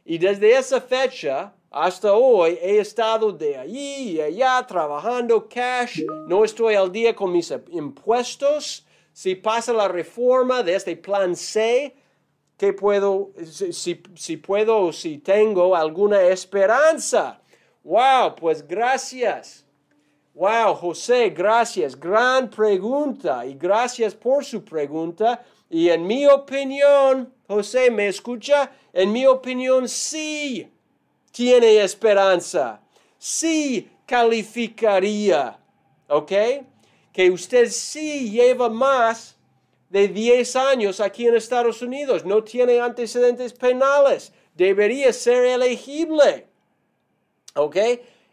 Y 0.04 0.18
desde 0.18 0.56
esa 0.56 0.80
fecha, 0.80 1.52
hasta 1.70 2.14
hoy 2.14 2.58
he 2.62 2.78
estado 2.78 3.30
de 3.30 3.58
allí 3.58 4.12
y 4.12 4.20
allá 4.20 4.64
trabajando 4.66 5.48
cash, 5.48 6.02
no 6.26 6.42
estoy 6.42 6.74
al 6.74 6.90
día 6.90 7.14
con 7.14 7.30
mis 7.30 7.52
impuestos. 7.70 8.86
Si 9.12 9.34
pasa 9.34 9.72
la 9.74 9.86
reforma 9.86 10.62
de 10.62 10.76
este 10.76 10.96
plan 10.96 11.36
C, 11.36 11.94
¿qué 12.56 12.72
puedo, 12.72 13.32
si, 13.44 14.00
si 14.14 14.42
si 14.92 15.18
tengo 15.18 15.76
alguna 15.76 16.22
esperanza? 16.22 17.38
Wow, 17.84 18.34
pues 18.34 18.66
gracias. 18.66 19.66
Wow, 20.32 20.74
José, 20.74 21.30
gracias. 21.30 21.98
Gran 21.98 22.48
pregunta 22.48 23.44
y 23.44 23.54
gracias 23.54 24.14
por 24.14 24.42
su 24.42 24.64
pregunta. 24.64 25.44
Y 25.68 25.90
en 25.90 26.06
mi 26.06 26.26
opinión, 26.26 27.30
José, 27.46 27.90
¿me 27.90 28.08
escucha? 28.08 28.70
En 28.92 29.12
mi 29.12 29.26
opinión, 29.26 29.86
sí 29.86 30.72
tiene 31.38 31.80
esperanza, 31.84 32.80
sí 33.16 33.88
calificaría, 34.06 35.56
¿ok? 36.08 36.32
Que 37.12 37.30
usted 37.30 37.68
sí 37.70 38.28
lleva 38.28 38.68
más 38.68 39.36
de 39.88 40.08
10 40.08 40.56
años 40.56 40.98
aquí 40.98 41.28
en 41.28 41.36
Estados 41.36 41.80
Unidos, 41.80 42.24
no 42.24 42.42
tiene 42.42 42.80
antecedentes 42.80 43.52
penales, 43.52 44.32
debería 44.56 45.12
ser 45.12 45.44
elegible, 45.44 46.48
¿ok? 47.54 47.76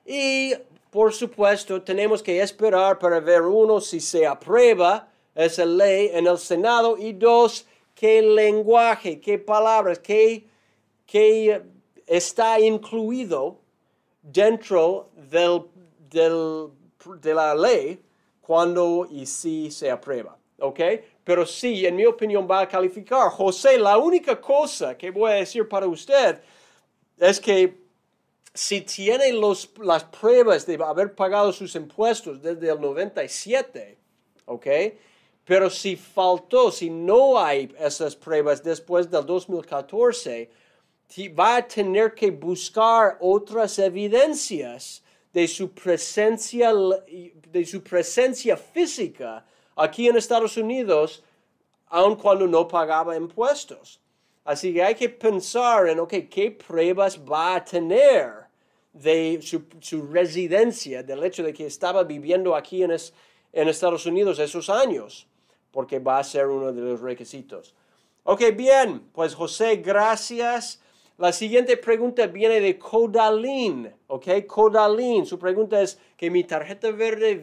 Y 0.07 0.55
por 0.89 1.13
supuesto 1.13 1.83
tenemos 1.83 2.23
que 2.23 2.41
esperar 2.41 2.97
para 2.97 3.19
ver 3.19 3.43
uno 3.43 3.81
si 3.81 3.99
se 3.99 4.25
aprueba 4.25 5.07
esa 5.35 5.63
ley 5.63 6.09
en 6.11 6.25
el 6.25 6.39
Senado 6.39 6.97
y 6.97 7.13
dos, 7.13 7.67
qué 7.93 8.23
lenguaje, 8.23 9.21
qué 9.21 9.37
palabras, 9.37 9.99
qué, 9.99 10.47
qué 11.05 11.61
está 12.05 12.59
incluido 12.59 13.59
dentro 14.21 15.09
del, 15.15 15.63
de 17.21 17.33
la 17.33 17.55
ley 17.55 18.01
cuando 18.41 19.07
y 19.09 19.25
si 19.25 19.71
se 19.71 19.89
aprueba. 19.89 20.37
¿Ok? 20.59 20.79
Pero 21.23 21.45
sí, 21.45 21.85
en 21.85 21.95
mi 21.95 22.05
opinión, 22.05 22.47
va 22.49 22.61
a 22.61 22.67
calificar. 22.67 23.29
José, 23.29 23.77
la 23.77 23.97
única 23.97 24.39
cosa 24.39 24.97
que 24.97 25.11
voy 25.11 25.31
a 25.31 25.35
decir 25.35 25.67
para 25.67 25.87
usted 25.87 26.39
es 27.17 27.39
que 27.39 27.85
si 28.53 28.81
tiene 28.81 29.33
los, 29.33 29.69
las 29.79 30.05
pruebas 30.05 30.65
de 30.65 30.75
haber 30.75 31.13
pagado 31.13 31.51
sus 31.51 31.75
impuestos 31.75 32.41
desde 32.41 32.69
el 32.69 32.79
97, 32.79 33.97
¿ok? 34.45 34.67
Pero 35.43 35.69
si 35.69 35.95
faltó, 35.95 36.71
si 36.71 36.89
no 36.89 37.37
hay 37.37 37.73
esas 37.77 38.15
pruebas 38.15 38.63
después 38.63 39.11
del 39.11 39.25
2014, 39.25 40.49
va 41.37 41.57
a 41.57 41.67
tener 41.67 42.13
que 42.13 42.31
buscar 42.31 43.17
otras 43.19 43.79
evidencias 43.79 45.03
de 45.33 45.47
su 45.47 45.71
presencia, 45.71 46.71
de 46.73 47.65
su 47.65 47.83
presencia 47.83 48.55
física 48.55 49.45
aquí 49.75 50.07
en 50.07 50.17
Estados 50.17 50.57
Unidos, 50.57 51.23
aun 51.87 52.15
cuando 52.15 52.47
no 52.47 52.67
pagaba 52.67 53.15
impuestos. 53.15 53.99
Así 54.43 54.73
que 54.73 54.83
hay 54.83 54.95
que 54.95 55.09
pensar 55.09 55.87
en, 55.87 55.99
ok, 55.99 56.13
¿qué 56.29 56.51
pruebas 56.51 57.19
va 57.19 57.55
a 57.55 57.65
tener 57.65 58.45
de 58.93 59.39
su, 59.41 60.03
residencia, 60.07 61.03
del 61.03 61.23
hecho 61.23 61.43
de 61.43 61.53
que 61.53 61.65
estaba 61.65 62.03
viviendo 62.03 62.55
aquí 62.55 62.83
en, 62.83 62.95
en 63.51 63.67
Estados 63.67 64.05
Unidos 64.05 64.39
esos 64.39 64.69
años? 64.69 65.27
Porque 65.71 65.99
va 65.99 66.19
a 66.19 66.23
ser 66.23 66.47
uno 66.47 66.71
de 66.71 66.81
los 66.81 67.01
requisitos. 67.01 67.73
Ok, 68.23 68.41
bien, 68.55 69.09
pues 69.13 69.35
José, 69.35 69.77
gracias. 69.77 70.79
La 71.17 71.31
siguiente 71.31 71.77
pregunta 71.77 72.27
viene 72.27 72.59
de 72.59 72.77
Codalin, 72.77 73.89
¿ok? 74.07 74.45
Codalin, 74.45 75.25
su 75.25 75.39
pregunta 75.39 75.81
es 75.81 75.97
que 76.17 76.29
mi 76.29 76.43
tarjeta 76.43 76.91
verde 76.91 77.35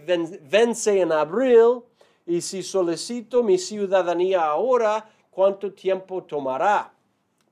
vence 0.42 1.00
en 1.00 1.11
abril 1.11 1.80
y 2.26 2.42
si 2.42 2.62
solicito 2.62 3.42
mi 3.42 3.56
ciudadanía 3.56 4.44
ahora, 4.44 5.08
¿cuánto 5.30 5.72
tiempo 5.72 6.22
tomará? 6.22 6.92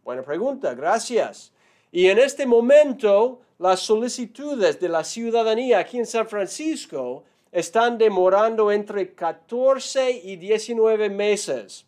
Buena 0.04 0.22
pregunta, 0.22 0.74
gracias. 0.74 1.52
Y 1.90 2.08
en 2.08 2.18
este 2.18 2.44
momento, 2.44 3.40
las 3.58 3.80
solicitudes 3.80 4.78
de 4.78 4.90
la 4.90 5.04
ciudadanía 5.04 5.78
aquí 5.78 5.98
en 5.98 6.06
San 6.06 6.28
Francisco 6.28 7.24
están 7.50 7.96
demorando 7.96 8.70
entre 8.70 9.14
14 9.14 10.10
y 10.10 10.36
19 10.36 11.08
meses. 11.08 11.86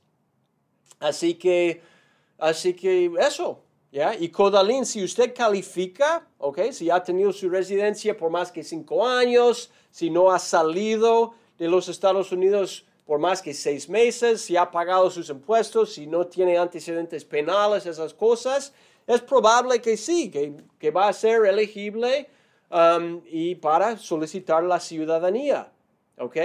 Así 1.00 1.34
que, 1.34 1.82
así 2.38 2.72
que 2.72 3.12
eso, 3.20 3.62
y 4.18 4.28
Codalín, 4.30 4.86
si 4.86 5.04
usted 5.04 5.34
califica, 5.34 6.26
¿ok? 6.38 6.70
Si 6.70 6.88
ha 6.88 7.02
tenido 7.02 7.30
su 7.30 7.50
residencia 7.50 8.16
por 8.16 8.30
más 8.30 8.50
que 8.50 8.64
cinco 8.64 9.06
años, 9.06 9.70
si 9.90 10.08
no 10.08 10.30
ha 10.30 10.38
salido 10.38 11.34
de 11.58 11.68
los 11.68 11.88
Estados 11.88 12.32
Unidos 12.32 12.86
por 13.04 13.18
más 13.18 13.42
que 13.42 13.52
seis 13.52 13.90
meses, 13.90 14.40
si 14.40 14.56
ha 14.56 14.70
pagado 14.70 15.10
sus 15.10 15.28
impuestos, 15.28 15.92
si 15.92 16.06
no 16.06 16.26
tiene 16.26 16.56
antecedentes 16.56 17.26
penales, 17.26 17.84
esas 17.84 18.14
cosas, 18.14 18.72
es 19.06 19.20
probable 19.20 19.82
que 19.82 19.98
sí, 19.98 20.30
que, 20.30 20.90
va 20.90 21.08
a 21.08 21.12
ser 21.12 21.44
elegible 21.44 22.30
um, 22.70 23.20
y 23.26 23.56
para 23.56 23.98
solicitar 23.98 24.64
la 24.64 24.80
ciudadanía, 24.80 25.70
¿ok? 26.16 26.36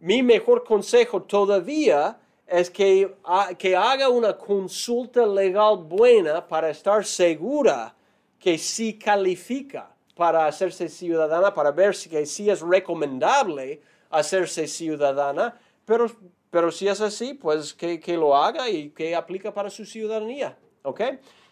Mi 0.00 0.22
mejor 0.22 0.64
consejo 0.64 1.22
todavía 1.22 2.18
es 2.48 2.70
que, 2.70 3.14
que 3.58 3.76
haga 3.76 4.08
una 4.08 4.36
consulta 4.36 5.26
legal 5.26 5.76
buena 5.76 6.46
para 6.46 6.70
estar 6.70 7.04
segura 7.04 7.94
que 8.38 8.56
sí 8.58 8.94
califica 8.98 9.90
para 10.14 10.46
hacerse 10.46 10.88
ciudadana, 10.88 11.54
para 11.54 11.70
ver 11.70 11.94
si, 11.94 12.26
sí 12.26 12.50
es 12.50 12.60
recomendable 12.60 13.80
hacerse 14.10 14.66
ciudadana, 14.66 15.56
pero 15.84 16.10
pero 16.50 16.70
si 16.72 16.88
es 16.88 17.00
así, 17.00 17.34
pues 17.34 17.74
que, 17.74 18.00
que 18.00 18.16
lo 18.16 18.34
haga 18.34 18.68
y 18.70 18.90
que 18.90 19.14
aplica 19.14 19.52
para 19.52 19.68
su 19.68 19.84
ciudadanía, 19.84 20.56
¿ok? 20.82 21.00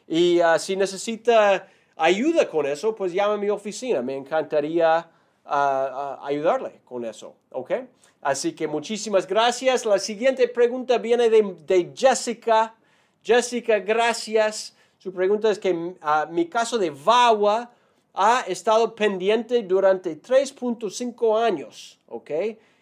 Y 0.09 0.41
ah, 0.41 0.59
si 0.59 0.77
necesita 0.77 1.69
ayuda 1.97 2.49
con 2.49 2.67
eso, 2.67 2.95
pues 2.95 3.13
llame 3.13 3.35
a 3.35 3.37
mi 3.37 3.51
oficina. 3.51 4.01
Me 4.01 4.17
encantaría 4.17 4.97
ah, 4.97 5.09
ah, 5.45 6.21
ayudarle 6.23 6.81
con 6.85 7.05
eso, 7.05 7.35
¿ok? 7.51 7.73
Así 8.21 8.53
que 8.53 8.67
muchísimas 8.67 9.27
gracias. 9.27 9.85
La 9.85 9.99
siguiente 9.99 10.49
pregunta 10.49 10.99
viene 10.99 11.31
de, 11.31 11.57
de 11.67 11.93
Jessica. 11.95 12.75
Jessica, 13.23 13.79
gracias. 13.79 14.77
Su 14.99 15.13
pregunta 15.13 15.51
es 15.51 15.59
que 15.59 15.95
mi 16.31 16.47
caso 16.47 16.79
de 16.79 16.91
VAWA 16.91 17.71
ha 18.15 18.41
estado 18.49 18.95
pendiente 18.95 19.63
durante 19.63 20.21
3.5 20.21 21.41
años, 21.41 21.99
¿ok? 22.09 22.31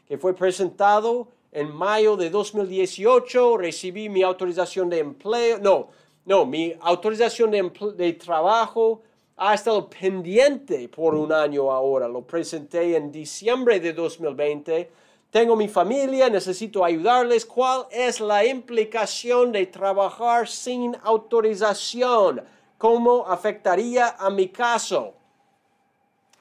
Que 0.06 0.18
fue 0.18 0.34
presentado 0.34 1.28
en 1.50 1.74
mayo 1.74 2.16
de 2.16 2.30
2018, 2.30 3.56
recibí 3.58 4.08
mi 4.08 4.22
autorización 4.22 4.88
de 4.88 5.00
empleo, 5.00 5.58
no, 5.58 5.88
no, 6.24 6.46
mi 6.46 6.74
autorización 6.80 7.50
de, 7.50 7.70
de 7.96 8.12
trabajo 8.14 9.02
ha 9.36 9.54
estado 9.54 9.90
pendiente 9.90 10.88
por 10.88 11.14
un 11.14 11.32
año 11.32 11.70
ahora, 11.70 12.08
lo 12.08 12.22
presenté 12.22 12.96
en 12.96 13.10
diciembre 13.10 13.80
de 13.80 13.92
2020. 13.92 14.90
Tengo 15.34 15.56
mi 15.56 15.66
familia, 15.66 16.30
necesito 16.30 16.84
ayudarles. 16.84 17.44
¿Cuál 17.44 17.86
es 17.90 18.20
la 18.20 18.46
implicación 18.46 19.50
de 19.50 19.66
trabajar 19.66 20.46
sin 20.46 20.96
autorización? 21.02 22.40
¿Cómo 22.78 23.26
afectaría 23.26 24.10
a 24.10 24.30
mi 24.30 24.46
caso? 24.50 25.14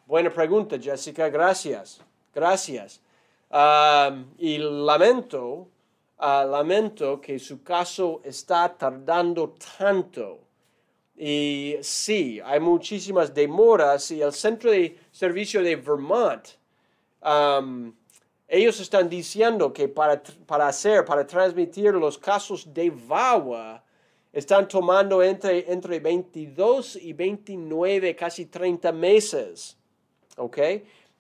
Buena 0.06 0.30
pregunta, 0.30 0.78
Jessica. 0.80 1.28
Gracias. 1.30 2.02
Gracias. 2.36 3.02
y 4.38 4.60
lamento, 4.60 5.70
ah, 6.20 6.46
lamento 6.46 7.20
que 7.20 7.40
su 7.40 7.64
caso 7.64 8.22
está 8.24 8.78
tardando 8.78 9.56
tanto. 9.76 10.42
Y 11.18 11.78
sí, 11.82 12.40
hay 12.46 12.60
muchísimas 12.60 13.34
demoras 13.34 14.12
y 14.12 14.22
el 14.22 14.34
Centro 14.34 14.70
de 14.70 15.00
Servicio 15.12 15.64
de 15.64 15.78
Vermont, 15.78 16.48
ellos 18.54 18.80
están 18.80 19.10
diciendo 19.10 19.74
que 19.74 19.88
para, 19.88 20.22
para 20.46 20.68
hacer, 20.68 21.04
para 21.06 21.26
transmitir 21.26 21.92
los 21.96 22.20
casos 22.20 22.72
de 22.72 22.92
VAWA, 22.92 23.84
están 24.32 24.68
tomando 24.68 25.24
entre, 25.24 25.72
entre 25.72 26.00
22 26.00 26.98
y 26.98 27.14
29, 27.14 28.16
casi 28.16 28.46
30 28.46 28.92
meses. 28.92 29.76
¿ok? 30.38 30.58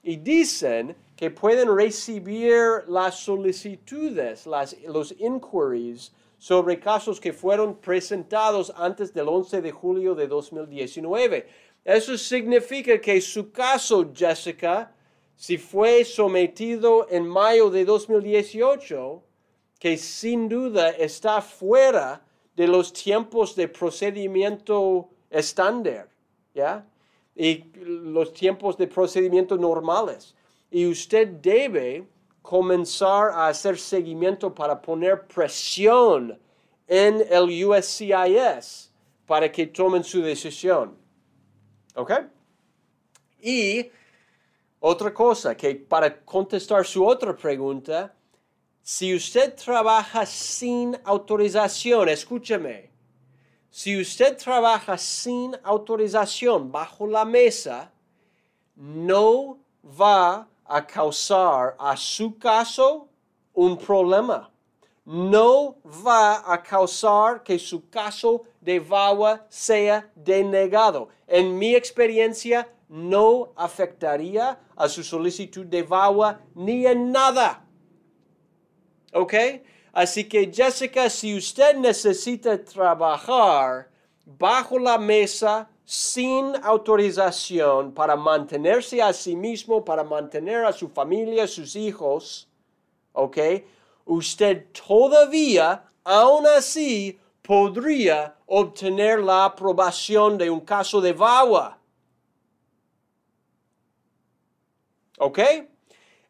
Y 0.03 0.17
dicen 0.17 0.95
que 1.15 1.31
pueden 1.31 1.75
recibir 1.75 2.83
las 2.87 3.15
solicitudes, 3.15 4.45
las, 4.45 4.75
los 4.83 5.15
inquiries 5.17 6.11
sobre 6.37 6.79
casos 6.79 7.19
que 7.19 7.33
fueron 7.33 7.77
presentados 7.77 8.71
antes 8.75 9.11
del 9.11 9.27
11 9.27 9.59
de 9.59 9.71
julio 9.71 10.13
de 10.13 10.27
2019. 10.27 11.47
Eso 11.83 12.15
significa 12.15 13.01
que 13.01 13.19
su 13.21 13.51
caso, 13.51 14.11
Jessica, 14.13 14.93
si 15.43 15.57
fue 15.57 16.05
sometido 16.05 17.05
en 17.09 17.27
mayo 17.27 17.69
de 17.69 17.83
2018, 17.83 19.21
que 19.77 19.97
sin 19.97 20.47
duda 20.47 20.91
está 20.91 21.41
fuera 21.41 22.25
de 22.55 22.65
los 22.65 22.93
tiempos 22.93 23.53
de 23.53 23.67
procedimiento 23.67 25.09
estándar, 25.29 26.07
¿ya? 26.53 26.87
y 27.35 27.65
los 27.75 28.31
tiempos 28.31 28.77
de 28.77 28.87
procedimiento 28.87 29.57
normales. 29.57 30.33
Y 30.71 30.85
usted 30.85 31.27
debe 31.27 32.07
comenzar 32.41 33.31
a 33.31 33.49
hacer 33.49 33.77
seguimiento 33.77 34.55
para 34.55 34.81
poner 34.81 35.27
presión 35.27 36.39
en 36.87 37.21
el 37.29 37.65
USCIS 37.65 38.93
para 39.25 39.51
que 39.51 39.67
tomen 39.67 40.05
su 40.05 40.21
decisión. 40.21 40.95
¿Ok? 41.95 42.13
Y 43.41 43.91
otra 44.85 45.13
cosa, 45.13 45.55
que 45.55 45.75
para 45.75 46.13
contestar 46.25 46.85
su 46.85 47.05
otra 47.07 47.33
pregunta, 47.33 48.13
si 48.81 49.15
usted 49.15 49.55
trabaja 49.55 50.25
sin 50.25 50.99
autorización, 51.05 52.09
escúcheme, 52.09 52.91
si 53.69 53.97
usted 54.01 54.35
trabaja 54.35 54.97
sin 54.97 55.55
autorización 55.63 56.69
bajo 56.69 57.07
la 57.07 57.23
mesa, 57.23 57.93
no 58.75 59.57
va 59.85 60.49
a 60.65 60.85
causar 60.85 61.77
a 61.79 61.95
su 61.95 62.37
caso 62.37 63.07
un 63.53 63.77
problema. 63.77 64.51
No 65.05 65.77
va 66.05 66.43
a 66.45 66.61
causar 66.61 67.41
que 67.41 67.57
su 67.57 67.89
caso 67.89 68.43
de 68.59 68.81
VAWA 68.81 69.45
sea 69.47 70.11
denegado. 70.13 71.07
En 71.25 71.57
mi 71.57 71.73
experiencia, 71.73 72.67
no 72.93 73.53
afectaría 73.55 74.59
a 74.75 74.87
su 74.89 75.03
solicitud 75.03 75.65
de 75.65 75.83
VAWA 75.83 76.41
ni 76.55 76.85
en 76.85 77.11
nada. 77.11 77.65
¿Ok? 79.13 79.33
Así 79.93 80.23
que 80.23 80.51
Jessica, 80.51 81.09
si 81.09 81.37
usted 81.37 81.75
necesita 81.75 82.63
trabajar 82.63 83.89
bajo 84.25 84.79
la 84.79 84.97
mesa 84.97 85.69
sin 85.85 86.55
autorización 86.63 87.93
para 87.93 88.15
mantenerse 88.15 89.01
a 89.01 89.13
sí 89.13 89.35
mismo, 89.35 89.83
para 89.83 90.03
mantener 90.03 90.65
a 90.65 90.73
su 90.73 90.89
familia, 90.89 91.47
sus 91.47 91.75
hijos, 91.75 92.47
¿ok? 93.11 93.37
Usted 94.05 94.67
todavía, 94.87 95.83
aún 96.03 96.47
así, 96.47 97.19
podría 97.41 98.35
obtener 98.47 99.19
la 99.19 99.45
aprobación 99.45 100.37
de 100.37 100.49
un 100.49 100.61
caso 100.61 101.01
de 101.01 101.13
VAWA. 101.13 101.77
¿Ok? 105.19 105.39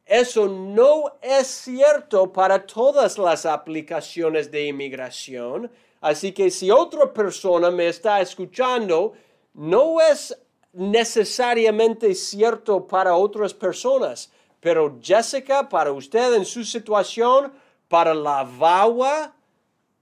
Eso 0.06 0.48
no 0.48 1.17
es 1.22 1.48
cierto 1.48 2.32
para 2.32 2.65
todas 2.65 3.17
las 3.17 3.46
aplicaciones 3.46 4.52
de 4.52 4.67
inmigración. 4.67 5.72
Así 6.02 6.34
que 6.34 6.52
si 6.52 6.69
otra 6.69 7.13
persona 7.13 7.72
me 7.72 7.88
está 7.88 8.19
escuchando, 8.19 9.13
no 9.54 10.02
es 10.02 10.38
necesariamente 10.74 12.13
cierto 12.15 12.86
para 12.86 13.15
otras 13.15 13.54
personas. 13.54 14.32
Pero 14.60 15.00
Jessica, 15.02 15.69
para 15.69 15.91
usted 15.91 16.34
en 16.34 16.46
su 16.46 16.63
situación, 16.63 17.54
para 17.88 18.13
la 18.13 18.43
VAWA, 18.43 19.34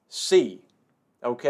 sí. 0.07 0.63
¿Ok? 1.21 1.45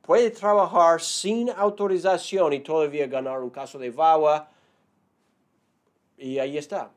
Puede 0.00 0.30
trabajar 0.30 1.00
sin 1.00 1.50
autorización 1.50 2.52
y 2.54 2.60
todavía 2.60 3.06
ganar 3.06 3.40
un 3.40 3.50
caso 3.50 3.78
de 3.78 3.90
VAWA. 3.90 4.50
Y 6.22 6.38
ahí 6.38 6.56
está. 6.56 6.90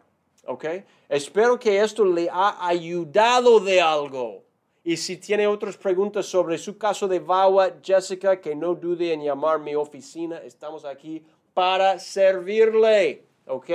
¿ok? 0.48 0.66
Espero 1.10 1.60
que 1.60 1.82
esto 1.82 2.06
le 2.06 2.30
ha 2.32 2.68
ayudado 2.68 3.60
de 3.60 3.82
algo. 3.82 4.44
Y 4.84 4.98
si 4.98 5.18
tiene 5.18 5.48
otras 5.48 5.78
preguntas 5.78 6.28
sobre 6.28 6.58
su 6.58 6.78
caso 6.78 7.08
de 7.08 7.20
VAWA, 7.20 7.78
Jessica, 7.82 8.40
que 8.40 8.56
no 8.56 8.76
dude 8.76 9.14
en 9.14 9.24
llamar 9.24 9.60
mi 9.60 9.74
oficina. 9.74 10.38
Estamos 10.38 10.86
aquí 10.86 11.24
para 11.54 11.98
servirle, 11.98 13.24
¿ok? 13.48 13.70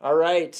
All 0.00 0.18
right. 0.18 0.56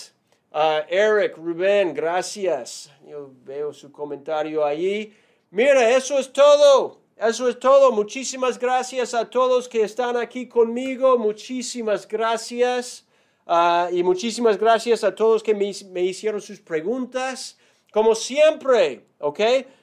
Uh, 0.52 0.86
Eric, 0.88 1.36
Rubén, 1.36 1.92
gracias. 1.92 2.90
Yo 3.06 3.30
veo 3.44 3.72
su 3.72 3.90
comentario 3.90 4.64
allí. 4.64 5.12
Mira, 5.50 5.90
eso 5.90 6.18
es 6.18 6.32
todo. 6.32 7.00
Eso 7.16 7.48
es 7.48 7.58
todo. 7.58 7.90
Muchísimas 7.90 8.58
gracias 8.58 9.12
a 9.12 9.28
todos 9.28 9.68
que 9.68 9.82
están 9.82 10.16
aquí 10.16 10.46
conmigo. 10.46 11.18
Muchísimas 11.18 12.06
gracias. 12.06 13.05
Ah, 13.46 13.88
y 13.92 14.02
muchísimas 14.02 14.58
gracias 14.58 15.04
a 15.04 15.14
todos 15.14 15.40
que 15.42 15.54
me, 15.54 15.70
me, 15.90 16.02
hicieron 16.02 16.40
sus 16.40 16.60
preguntas. 16.60 17.56
Como 17.92 18.14
siempre, 18.16 19.06
¿ok? 19.20 19.40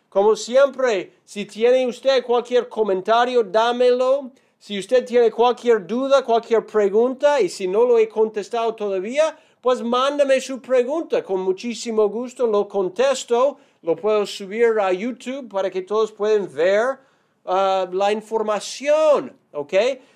Como 0.09 0.35
siempre, 0.35 1.13
si 1.23 1.45
tiene 1.45 1.87
usted 1.87 2.23
cualquier 2.23 2.67
comentario, 2.67 3.41
dámelo. 3.41 4.31
Si 4.59 4.77
usted 4.77 5.05
tiene 5.05 5.31
cualquier 5.31 5.87
duda, 5.87 6.23
cualquier 6.23 6.65
pregunta, 6.65 7.39
y 7.39 7.49
si 7.49 7.67
no 7.67 7.85
lo 7.85 7.97
he 7.97 8.07
contestado 8.07 8.75
todavía, 8.75 9.37
pues 9.61 9.81
mándame 9.81 10.41
su 10.41 10.61
pregunta. 10.61 11.23
Con 11.23 11.39
muchísimo 11.39 12.09
gusto 12.09 12.45
lo 12.45 12.67
contesto. 12.67 13.57
Lo 13.81 13.95
puedo 13.95 14.25
subir 14.25 14.77
a 14.79 14.91
YouTube 14.91 15.49
para 15.49 15.69
que 15.69 15.81
todos 15.81 16.11
puedan 16.11 16.53
ver 16.53 16.99
ah, 17.45 17.87
la 17.91 18.11
información, 18.11 19.35
¿ok? 19.53 19.73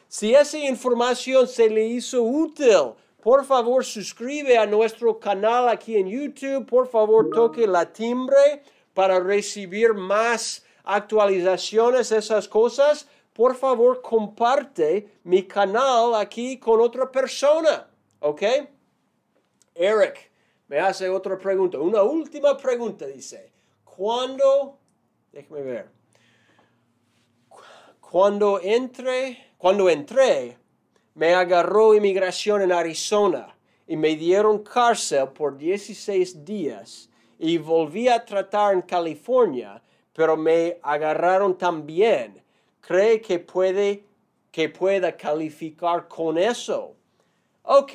Si 0.10 0.34
esa 0.34 0.58
información 0.58 1.48
se 1.48 1.70
le 1.70 1.88
hizo 1.88 2.24
útil, 2.24 2.94
por 3.22 3.46
favor, 3.46 3.84
suscribe 3.84 4.58
a 4.58 4.66
nuestro 4.66 5.20
canal 5.20 5.68
aquí 5.68 5.98
en 5.98 6.08
YouTube. 6.08 6.66
Por 6.66 6.88
favor, 6.88 7.30
toque 7.30 7.68
la 7.68 7.92
timbre 7.92 8.64
para 8.94 9.20
recibir 9.20 9.94
más 9.94 10.66
actualizaciones, 10.84 12.12
esas 12.12 12.48
cosas. 12.48 13.08
Por 13.34 13.56
favor, 13.56 14.02
comparte 14.02 15.20
mi 15.24 15.44
canal 15.44 16.16
aquí 16.16 16.58
con 16.58 16.80
otra 16.80 17.12
persona. 17.12 17.90
¿Ok? 18.20 18.44
Eric 19.76 20.32
me 20.68 20.80
hace 20.80 21.10
otra 21.10 21.38
pregunta. 21.38 21.80
Una 21.80 22.04
última 22.04 22.58
pregunta, 22.58 23.06
dice. 23.06 23.52
cuando, 23.84 24.78
déjeme 25.32 25.62
ver, 25.62 25.90
cuando 28.00 28.60
entré, 28.62 29.54
cuando 29.58 29.90
entré, 29.90 30.58
me 31.18 31.34
agarró 31.34 31.96
inmigración 31.96 32.62
en 32.62 32.72
Arizona 32.72 33.48
y 33.88 33.98
me 33.98 34.16
dieron 34.16 34.60
cárcel 34.60 35.30
por 35.30 35.58
16 35.58 36.46
días 36.46 37.10
y 37.40 37.58
volví 37.58 38.08
a 38.08 38.24
tratar 38.24 38.76
en 38.76 38.84
California, 38.84 39.82
pero 40.14 40.38
me 40.38 40.78
agarraron 40.84 41.58
también. 41.58 42.40
¿Cree 42.80 43.20
que 43.20 43.40
puede 43.40 44.04
que 44.52 44.70
pueda 44.70 45.18
calificar 45.18 46.08
con 46.08 46.38
eso? 46.38 46.94
Ok, 47.64 47.94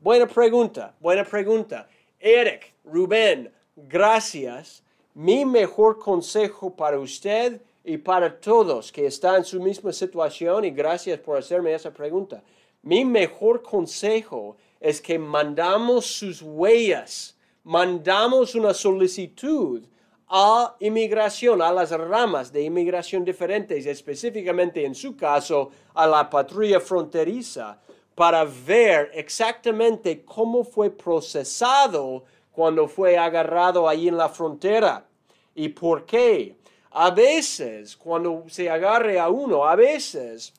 buena 0.00 0.26
pregunta, 0.26 0.92
buena 0.98 1.22
pregunta. 1.22 1.88
Eric, 2.18 2.74
Rubén, 2.84 3.52
gracias. 3.76 4.82
Mi 5.14 5.44
mejor 5.44 6.00
consejo 6.00 6.74
para 6.74 6.98
usted 6.98 7.60
y 7.90 7.98
para 7.98 8.38
todos 8.38 8.92
que 8.92 9.04
están 9.06 9.38
en 9.38 9.44
su 9.44 9.60
misma 9.60 9.92
situación, 9.92 10.64
y 10.64 10.70
gracias 10.70 11.18
por 11.18 11.36
hacerme 11.36 11.74
esa 11.74 11.92
pregunta. 11.92 12.40
Mi 12.82 13.04
mejor 13.04 13.62
consejo 13.62 14.56
es 14.78 15.00
que 15.00 15.18
mandamos 15.18 16.06
sus 16.06 16.40
huellas, 16.40 17.36
mandamos 17.64 18.54
una 18.54 18.74
solicitud 18.74 19.82
a 20.28 20.76
inmigración, 20.78 21.60
a 21.60 21.72
las 21.72 21.90
ramas 21.90 22.52
de 22.52 22.62
inmigración 22.62 23.24
diferentes, 23.24 23.84
específicamente 23.86 24.84
en 24.84 24.94
su 24.94 25.16
caso 25.16 25.72
a 25.92 26.06
la 26.06 26.30
patrulla 26.30 26.78
fronteriza, 26.78 27.80
para 28.14 28.44
ver 28.44 29.10
exactamente 29.14 30.24
cómo 30.24 30.62
fue 30.62 30.90
procesado 30.90 32.22
cuando 32.52 32.86
fue 32.86 33.18
agarrado 33.18 33.88
ahí 33.88 34.06
en 34.06 34.16
la 34.16 34.28
frontera 34.28 35.08
y 35.56 35.70
por 35.70 36.06
qué. 36.06 36.59
A 36.90 37.10
veces, 37.10 37.96
cuando 37.96 38.44
se 38.48 38.68
agarre 38.68 39.18
a 39.18 39.28
uno, 39.28 39.64
a 39.64 39.76
veces 39.76 40.52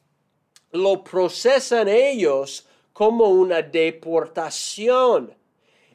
lo 0.71 1.03
procesan 1.03 1.87
ellos 1.89 2.65
como 2.93 3.29
una 3.29 3.61
deportación. 3.61 5.33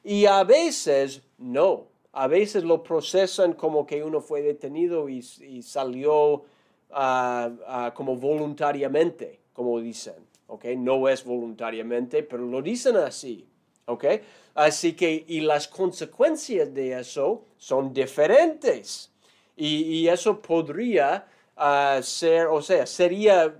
Y 0.04 0.26
a 0.26 0.44
veces 0.44 1.22
no. 1.38 1.88
A 2.12 2.28
veces 2.28 2.64
lo 2.64 2.82
procesan 2.82 3.54
como 3.54 3.86
que 3.86 4.02
uno 4.02 4.20
fue 4.20 4.42
detenido 4.42 5.08
y, 5.08 5.22
salió 5.62 6.44
ah, 6.92 7.50
ah, 7.66 7.92
como 7.94 8.16
voluntariamente, 8.16 9.40
como 9.52 9.80
dicen. 9.80 10.14
¿okay? 10.46 10.76
No 10.76 11.08
es 11.08 11.24
voluntariamente, 11.24 12.22
pero 12.22 12.44
lo 12.46 12.62
dicen 12.62 12.96
así. 12.96 13.46
¿okay? 13.86 14.20
Así 14.54 14.94
que, 14.94 15.24
y 15.26 15.40
las 15.40 15.68
consecuencias 15.68 16.72
de 16.72 16.98
eso 16.98 17.44
son 17.58 17.92
diferentes. 17.92 19.10
Y, 19.56 20.06
eso 20.08 20.40
podría 20.40 21.26
ah, 21.56 22.00
ser, 22.02 22.46
o 22.46 22.60
sea, 22.60 22.86
sería 22.86 23.54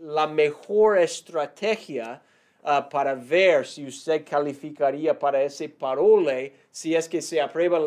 la 0.00 0.26
mejor 0.26 0.98
estrategia 0.98 2.22
ah, 2.62 2.88
para 2.88 3.14
ver 3.14 3.66
si 3.66 3.86
usted 3.86 4.24
calificaría 4.28 5.18
para 5.18 5.42
ese 5.42 5.68
parole, 5.68 6.52
si 6.70 6.94
es 6.94 7.08
que 7.08 7.22
se 7.22 7.40
aprueba 7.40 7.80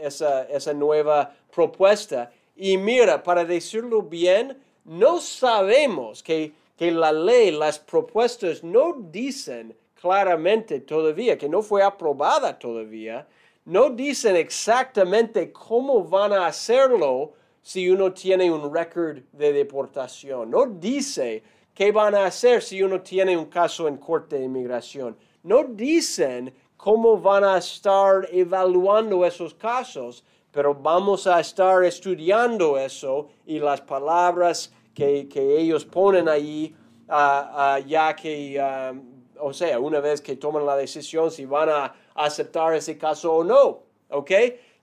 esa, 0.00 0.42
esa 0.44 0.74
nueva 0.74 1.32
propuesta. 1.54 2.32
Y 2.56 2.76
mira, 2.76 3.22
para 3.22 3.44
decirlo 3.44 4.02
bien, 4.02 4.58
no 4.84 5.20
sabemos 5.20 6.22
que, 6.22 6.52
que 6.76 6.90
la 6.90 7.12
ley, 7.12 7.52
las 7.52 7.78
propuestas 7.78 8.64
no 8.64 8.94
dicen 8.98 9.76
claramente 10.00 10.80
todavía, 10.80 11.38
que 11.38 11.48
no 11.48 11.62
fue 11.62 11.82
aprobada 11.82 12.58
todavía, 12.58 13.26
no 13.68 13.90
dicen 13.90 14.34
exactamente 14.34 15.52
cómo 15.52 16.02
van 16.02 16.32
a 16.32 16.46
hacerlo 16.46 17.34
si 17.60 17.90
uno 17.90 18.14
tiene 18.14 18.50
un 18.50 18.72
récord 18.72 19.18
de 19.32 19.52
deportación. 19.52 20.50
No 20.50 20.64
dice 20.64 21.42
qué 21.74 21.92
van 21.92 22.14
a 22.14 22.24
hacer 22.24 22.62
si 22.62 22.82
uno 22.82 23.02
tiene 23.02 23.36
un 23.36 23.44
caso 23.44 23.86
en 23.86 23.98
corte 23.98 24.38
de 24.38 24.46
inmigración. 24.46 25.18
No 25.42 25.64
dicen 25.64 26.54
cómo 26.78 27.18
van 27.20 27.44
a 27.44 27.58
estar 27.58 28.26
evaluando 28.32 29.26
esos 29.26 29.52
casos, 29.52 30.24
pero 30.50 30.74
vamos 30.74 31.26
a 31.26 31.38
estar 31.38 31.84
estudiando 31.84 32.78
eso 32.78 33.28
y 33.44 33.58
las 33.58 33.82
palabras 33.82 34.72
que, 34.94 35.28
ellos 35.34 35.84
ponen 35.84 36.26
ahí, 36.26 36.74
ah, 37.06 37.74
ah, 37.74 37.78
ya 37.80 38.16
que, 38.16 38.58
ah, 38.58 38.94
o 39.38 39.52
sea, 39.52 39.78
una 39.78 40.00
vez 40.00 40.22
que 40.22 40.36
toman 40.36 40.64
la 40.64 40.74
decisión 40.74 41.30
si 41.30 41.44
van 41.44 41.68
a 41.68 41.94
aceptar 42.24 42.74
ese 42.74 42.98
caso 42.98 43.32
o 43.32 43.44
no. 43.44 43.80
¿Ok? 44.10 44.30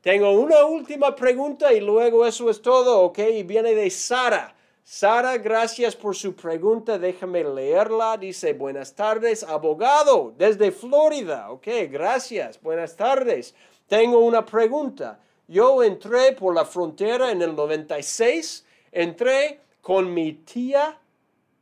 Tengo 0.02 0.32
una 0.32 0.65
última 0.65 1.15
pregunta 1.15 1.74
y 1.74 1.82
luego 1.82 2.28
eso 2.28 2.50
es 2.50 2.62
todo, 2.62 3.02
¿ok? 3.02 3.17
Y 3.34 3.43
viene 3.43 3.74
de 3.74 3.89
Sara. 3.89 4.56
Sara, 4.84 5.38
gracias 5.39 5.95
por 5.95 6.15
su 6.15 6.36
pregunta. 6.36 7.00
Déjame 7.00 7.43
leerla. 7.43 8.15
Dice, 8.17 8.54
buenas 8.54 8.93
tardes, 8.93 9.43
abogado 9.43 10.32
desde 10.38 10.71
Florida. 10.71 11.50
Ok, 11.50 11.67
gracias. 11.89 12.62
Buenas 12.62 12.95
tardes. 12.95 13.56
Tengo 13.88 14.19
una 14.19 14.45
pregunta. 14.45 15.19
Yo 15.48 15.84
entré 15.84 16.34
por 16.34 16.54
la 16.54 16.65
frontera 16.65 17.32
en 17.32 17.41
el 17.41 17.56
96. 17.56 18.63
Entré 18.91 19.60
con 19.82 20.13
mi 20.13 20.34
tía, 20.34 21.00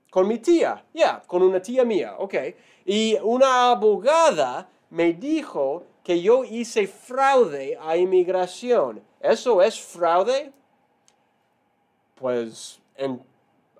con 0.10 0.28
mi 0.28 0.40
tía, 0.40 0.86
ya, 0.94 1.22
con 1.26 1.44
una 1.44 1.62
tía 1.62 1.86
mía, 1.86 2.16
ok. 2.20 2.36
Y 2.86 3.18
una 3.24 3.72
abogada 3.72 4.70
me 4.94 5.12
dijo 5.12 5.84
que 6.04 6.22
yo 6.22 6.44
hice 6.44 6.86
fraude 6.86 7.76
a 7.82 7.98
inmigración. 7.98 9.02
¿Eso 9.20 9.60
es 9.60 9.82
fraude? 9.82 10.54
Pues 12.14 12.80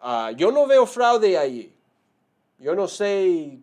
ah, 0.02 0.32
yo 0.36 0.52
no 0.52 0.66
veo 0.66 0.88
fraude 0.88 1.38
ahí. 1.38 1.72
Yo 2.58 2.74
no 2.74 2.88
sé. 2.88 3.60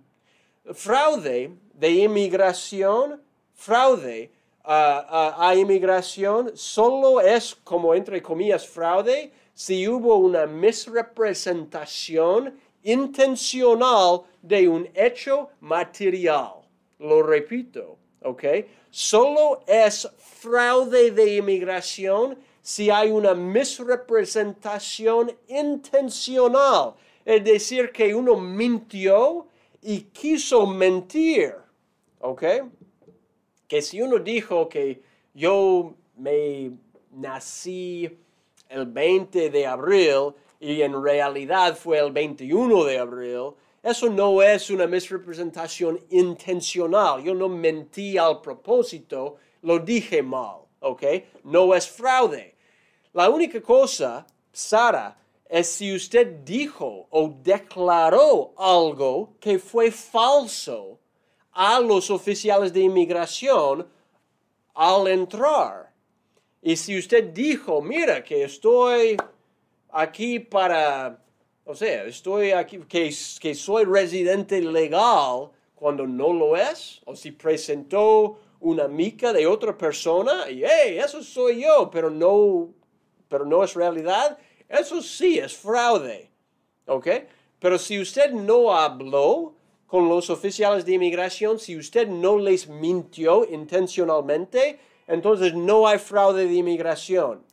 Fraude 0.73 1.51
de 1.75 1.91
inmigración, 1.91 3.21
fraude 3.53 4.31
ah, 4.63 5.05
ah, 5.09 5.49
a 5.49 5.57
inmigración 5.57 6.53
solo 6.55 7.21
es 7.21 7.57
como 7.65 7.97
entre 7.97 8.23
comillas 8.23 8.65
fraude 8.65 9.33
si 9.55 9.89
hubo 9.89 10.15
una 10.15 10.47
misrepresentación 10.47 12.57
intencional 12.85 14.23
de 14.41 14.69
un 14.69 14.89
hecho 14.95 15.49
material. 15.59 16.60
Lo 17.01 17.23
repito, 17.23 17.99
¿ok? 18.23 18.45
Solo 18.91 19.65
es 19.67 20.09
fraude 20.19 21.11
de 21.11 21.37
inmigración 21.37 22.39
si 22.63 22.91
hay 22.91 23.11
una 23.11 23.35
misrepresentación 23.35 25.33
intencional, 25.49 26.93
es 27.25 27.43
decir, 27.43 27.91
que 27.91 28.15
uno 28.15 28.37
mintió 28.37 29.47
y 29.81 30.03
quiso 30.03 30.67
mentir, 30.67 31.55
¿ok? 32.21 32.45
Que 33.67 33.81
si 33.81 34.03
uno 34.03 34.19
dijo 34.19 34.69
que 34.69 35.01
yo 35.33 35.95
me 36.17 36.71
nací 37.13 38.19
el 38.69 38.85
20 38.85 39.49
de 39.49 39.67
abril 39.67 40.35
y 40.59 40.83
en 40.83 41.03
realidad 41.03 41.75
fue 41.77 41.99
el 41.99 42.13
21 42.13 42.85
de 42.85 42.99
abril, 42.99 43.55
eso 43.83 44.11
no 44.11 44.43
es 44.43 44.69
una 44.71 44.87
misrepresentación 44.87 46.05
intencional. 46.11 47.23
Yo 47.23 47.35
no 47.35 47.49
mentí 47.49 48.19
al 48.19 48.40
propósito, 48.40 49.37
lo 49.62 49.79
dije 49.79 50.23
mal, 50.23 50.59
¿ok? 50.81 51.03
No 51.45 51.75
es 51.75 51.88
fraude. 51.88 52.57
La 53.12 53.31
única 53.31 53.61
cosa, 53.62 54.27
Sara, 54.53 55.16
es 55.49 55.66
si 55.66 55.95
usted 55.95 56.45
dijo 56.45 57.09
o 57.11 57.35
declaró 57.43 58.53
algo 58.57 59.35
que 59.40 59.59
fue 59.59 59.90
falso 59.90 60.99
a 61.53 61.81
los 61.81 62.11
oficiales 62.11 62.73
de 62.73 62.81
inmigración 62.81 63.88
al 64.75 65.09
entrar. 65.09 65.93
Y 66.62 66.77
si 66.77 66.99
usted 66.99 67.33
dijo, 67.33 67.81
mira, 67.81 68.23
que 68.23 68.45
estoy 68.45 69.16
aquí 69.90 70.38
para 70.38 71.19
o 71.70 71.74
sea, 71.76 72.04
estoy 72.04 72.50
aquí, 72.50 72.78
que, 72.88 73.14
que 73.38 73.54
soy 73.54 73.85
residente 73.85 74.61
legal 74.61 75.50
cuando 75.76 76.04
no 76.04 76.33
lo 76.33 76.56
es, 76.56 77.00
o 77.04 77.14
si 77.14 77.30
presentó 77.30 78.40
una 78.59 78.88
mica 78.88 79.33
de 79.33 79.46
otra 79.46 79.78
persona 79.78 80.50
y, 80.50 80.64
hey, 80.64 80.98
eso 80.98 81.22
soy 81.22 81.62
yo, 81.62 81.88
pero 81.88 82.11
no, 82.11 82.70
pero 83.28 83.44
no 83.44 83.62
es 83.62 83.74
realidad, 83.74 84.37
eso 84.68 85.00
sí 85.00 85.38
es 85.38 85.56
fraude. 85.56 86.28
¿Ok? 86.87 87.06
Pero 87.61 87.78
si 87.78 88.00
usted 88.00 88.33
no 88.33 88.74
habló 88.74 89.54
con 89.87 90.09
los 90.09 90.28
oficiales 90.28 90.85
de 90.85 90.94
inmigración, 90.94 91.61
si 91.61 91.76
usted 91.76 92.09
no 92.09 92.37
les 92.37 92.68
mintió 92.68 93.48
intencionalmente, 93.48 94.80
entonces 95.06 95.54
no 95.54 95.87
hay 95.87 95.98
fraude 95.98 96.46
de 96.46 96.54
inmigración. 96.54 97.44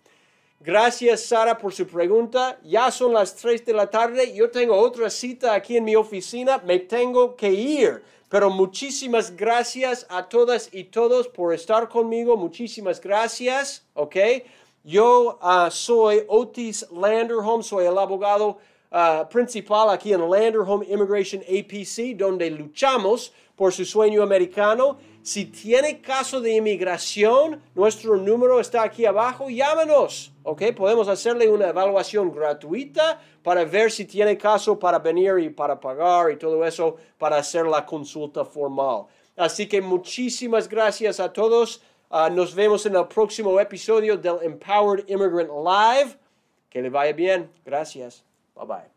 Gracias, 0.60 1.22
Sara, 1.22 1.58
por 1.58 1.72
su 1.72 1.86
pregunta. 1.86 2.60
Ya 2.64 2.90
son 2.90 3.14
las 3.14 3.36
3 3.36 3.64
de 3.66 3.74
la 3.74 3.90
tarde. 3.90 4.34
Yo 4.34 4.50
tengo 4.50 4.76
otra 4.76 5.10
cita 5.10 5.54
aquí 5.54 5.78
en 5.78 5.84
mi 5.84 5.96
oficina. 5.96 6.58
Me 6.66 6.80
tengo 6.80 7.36
que 7.36 7.52
ir. 7.52 8.04
Pero 8.28 8.50
muchísimas 8.50 9.36
gracias 9.36 10.06
a 10.10 10.28
todas 10.28 10.74
y 10.74 10.86
todos 10.86 11.28
por 11.28 11.54
estar 11.54 11.88
conmigo. 11.88 12.36
Muchísimas 12.36 13.00
gracias. 13.00 13.86
¿Ok? 13.94 14.16
Yo 14.84 15.40
uh, 15.42 15.70
soy 15.70 16.24
Otis 16.28 16.88
Landerholm, 16.92 17.62
soy 17.62 17.86
el 17.86 17.98
abogado 17.98 18.58
uh, 18.92 19.28
principal 19.30 19.90
aquí 19.90 20.12
en 20.12 20.22
Landerholm 20.22 20.84
Immigration 20.84 21.42
APC, 21.44 22.18
donde 22.18 22.50
luchamos 22.50 23.32
por 23.56 23.72
su 23.74 23.86
sueño 23.86 24.24
americano. 24.24 24.98
Si 25.28 25.44
tiene 25.44 26.00
caso 26.00 26.40
de 26.40 26.56
inmigración, 26.56 27.62
nuestro 27.76 28.16
número 28.16 28.62
está 28.62 28.84
aquí 28.84 29.06
abajo, 29.06 29.50
llámanos, 29.50 30.32
¿ok? 30.44 30.74
Podemos 30.74 31.10
hacerle 31.10 31.50
una 31.50 31.68
evaluación 31.68 32.32
gratuita 32.32 33.20
para 33.44 33.66
ver 33.66 33.92
si 33.92 34.06
tiene 34.06 34.38
caso 34.38 34.80
para 34.80 35.00
venir 35.00 35.38
y 35.40 35.50
para 35.50 35.78
pagar 35.78 36.32
y 36.32 36.38
todo 36.38 36.64
eso 36.64 36.96
para 37.18 37.36
hacer 37.36 37.66
la 37.66 37.86
consulta 37.86 38.46
formal. 38.46 39.08
Así 39.36 39.68
que 39.68 39.82
muchísimas 39.82 40.70
gracias 40.70 41.20
a 41.20 41.34
todos. 41.34 41.82
Uh, 42.10 42.34
nos 42.34 42.56
vemos 42.56 42.86
en 42.86 42.96
el 42.96 43.06
próximo 43.08 43.60
episodio 43.60 44.16
del 44.16 44.38
Empowered 44.42 45.10
Immigrant 45.10 45.50
Live. 45.50 46.18
Que 46.70 46.82
le 46.82 46.90
vaya 46.90 47.12
bien. 47.12 47.52
Gracias. 47.66 48.24
Bye 48.56 48.66
bye. 48.66 48.97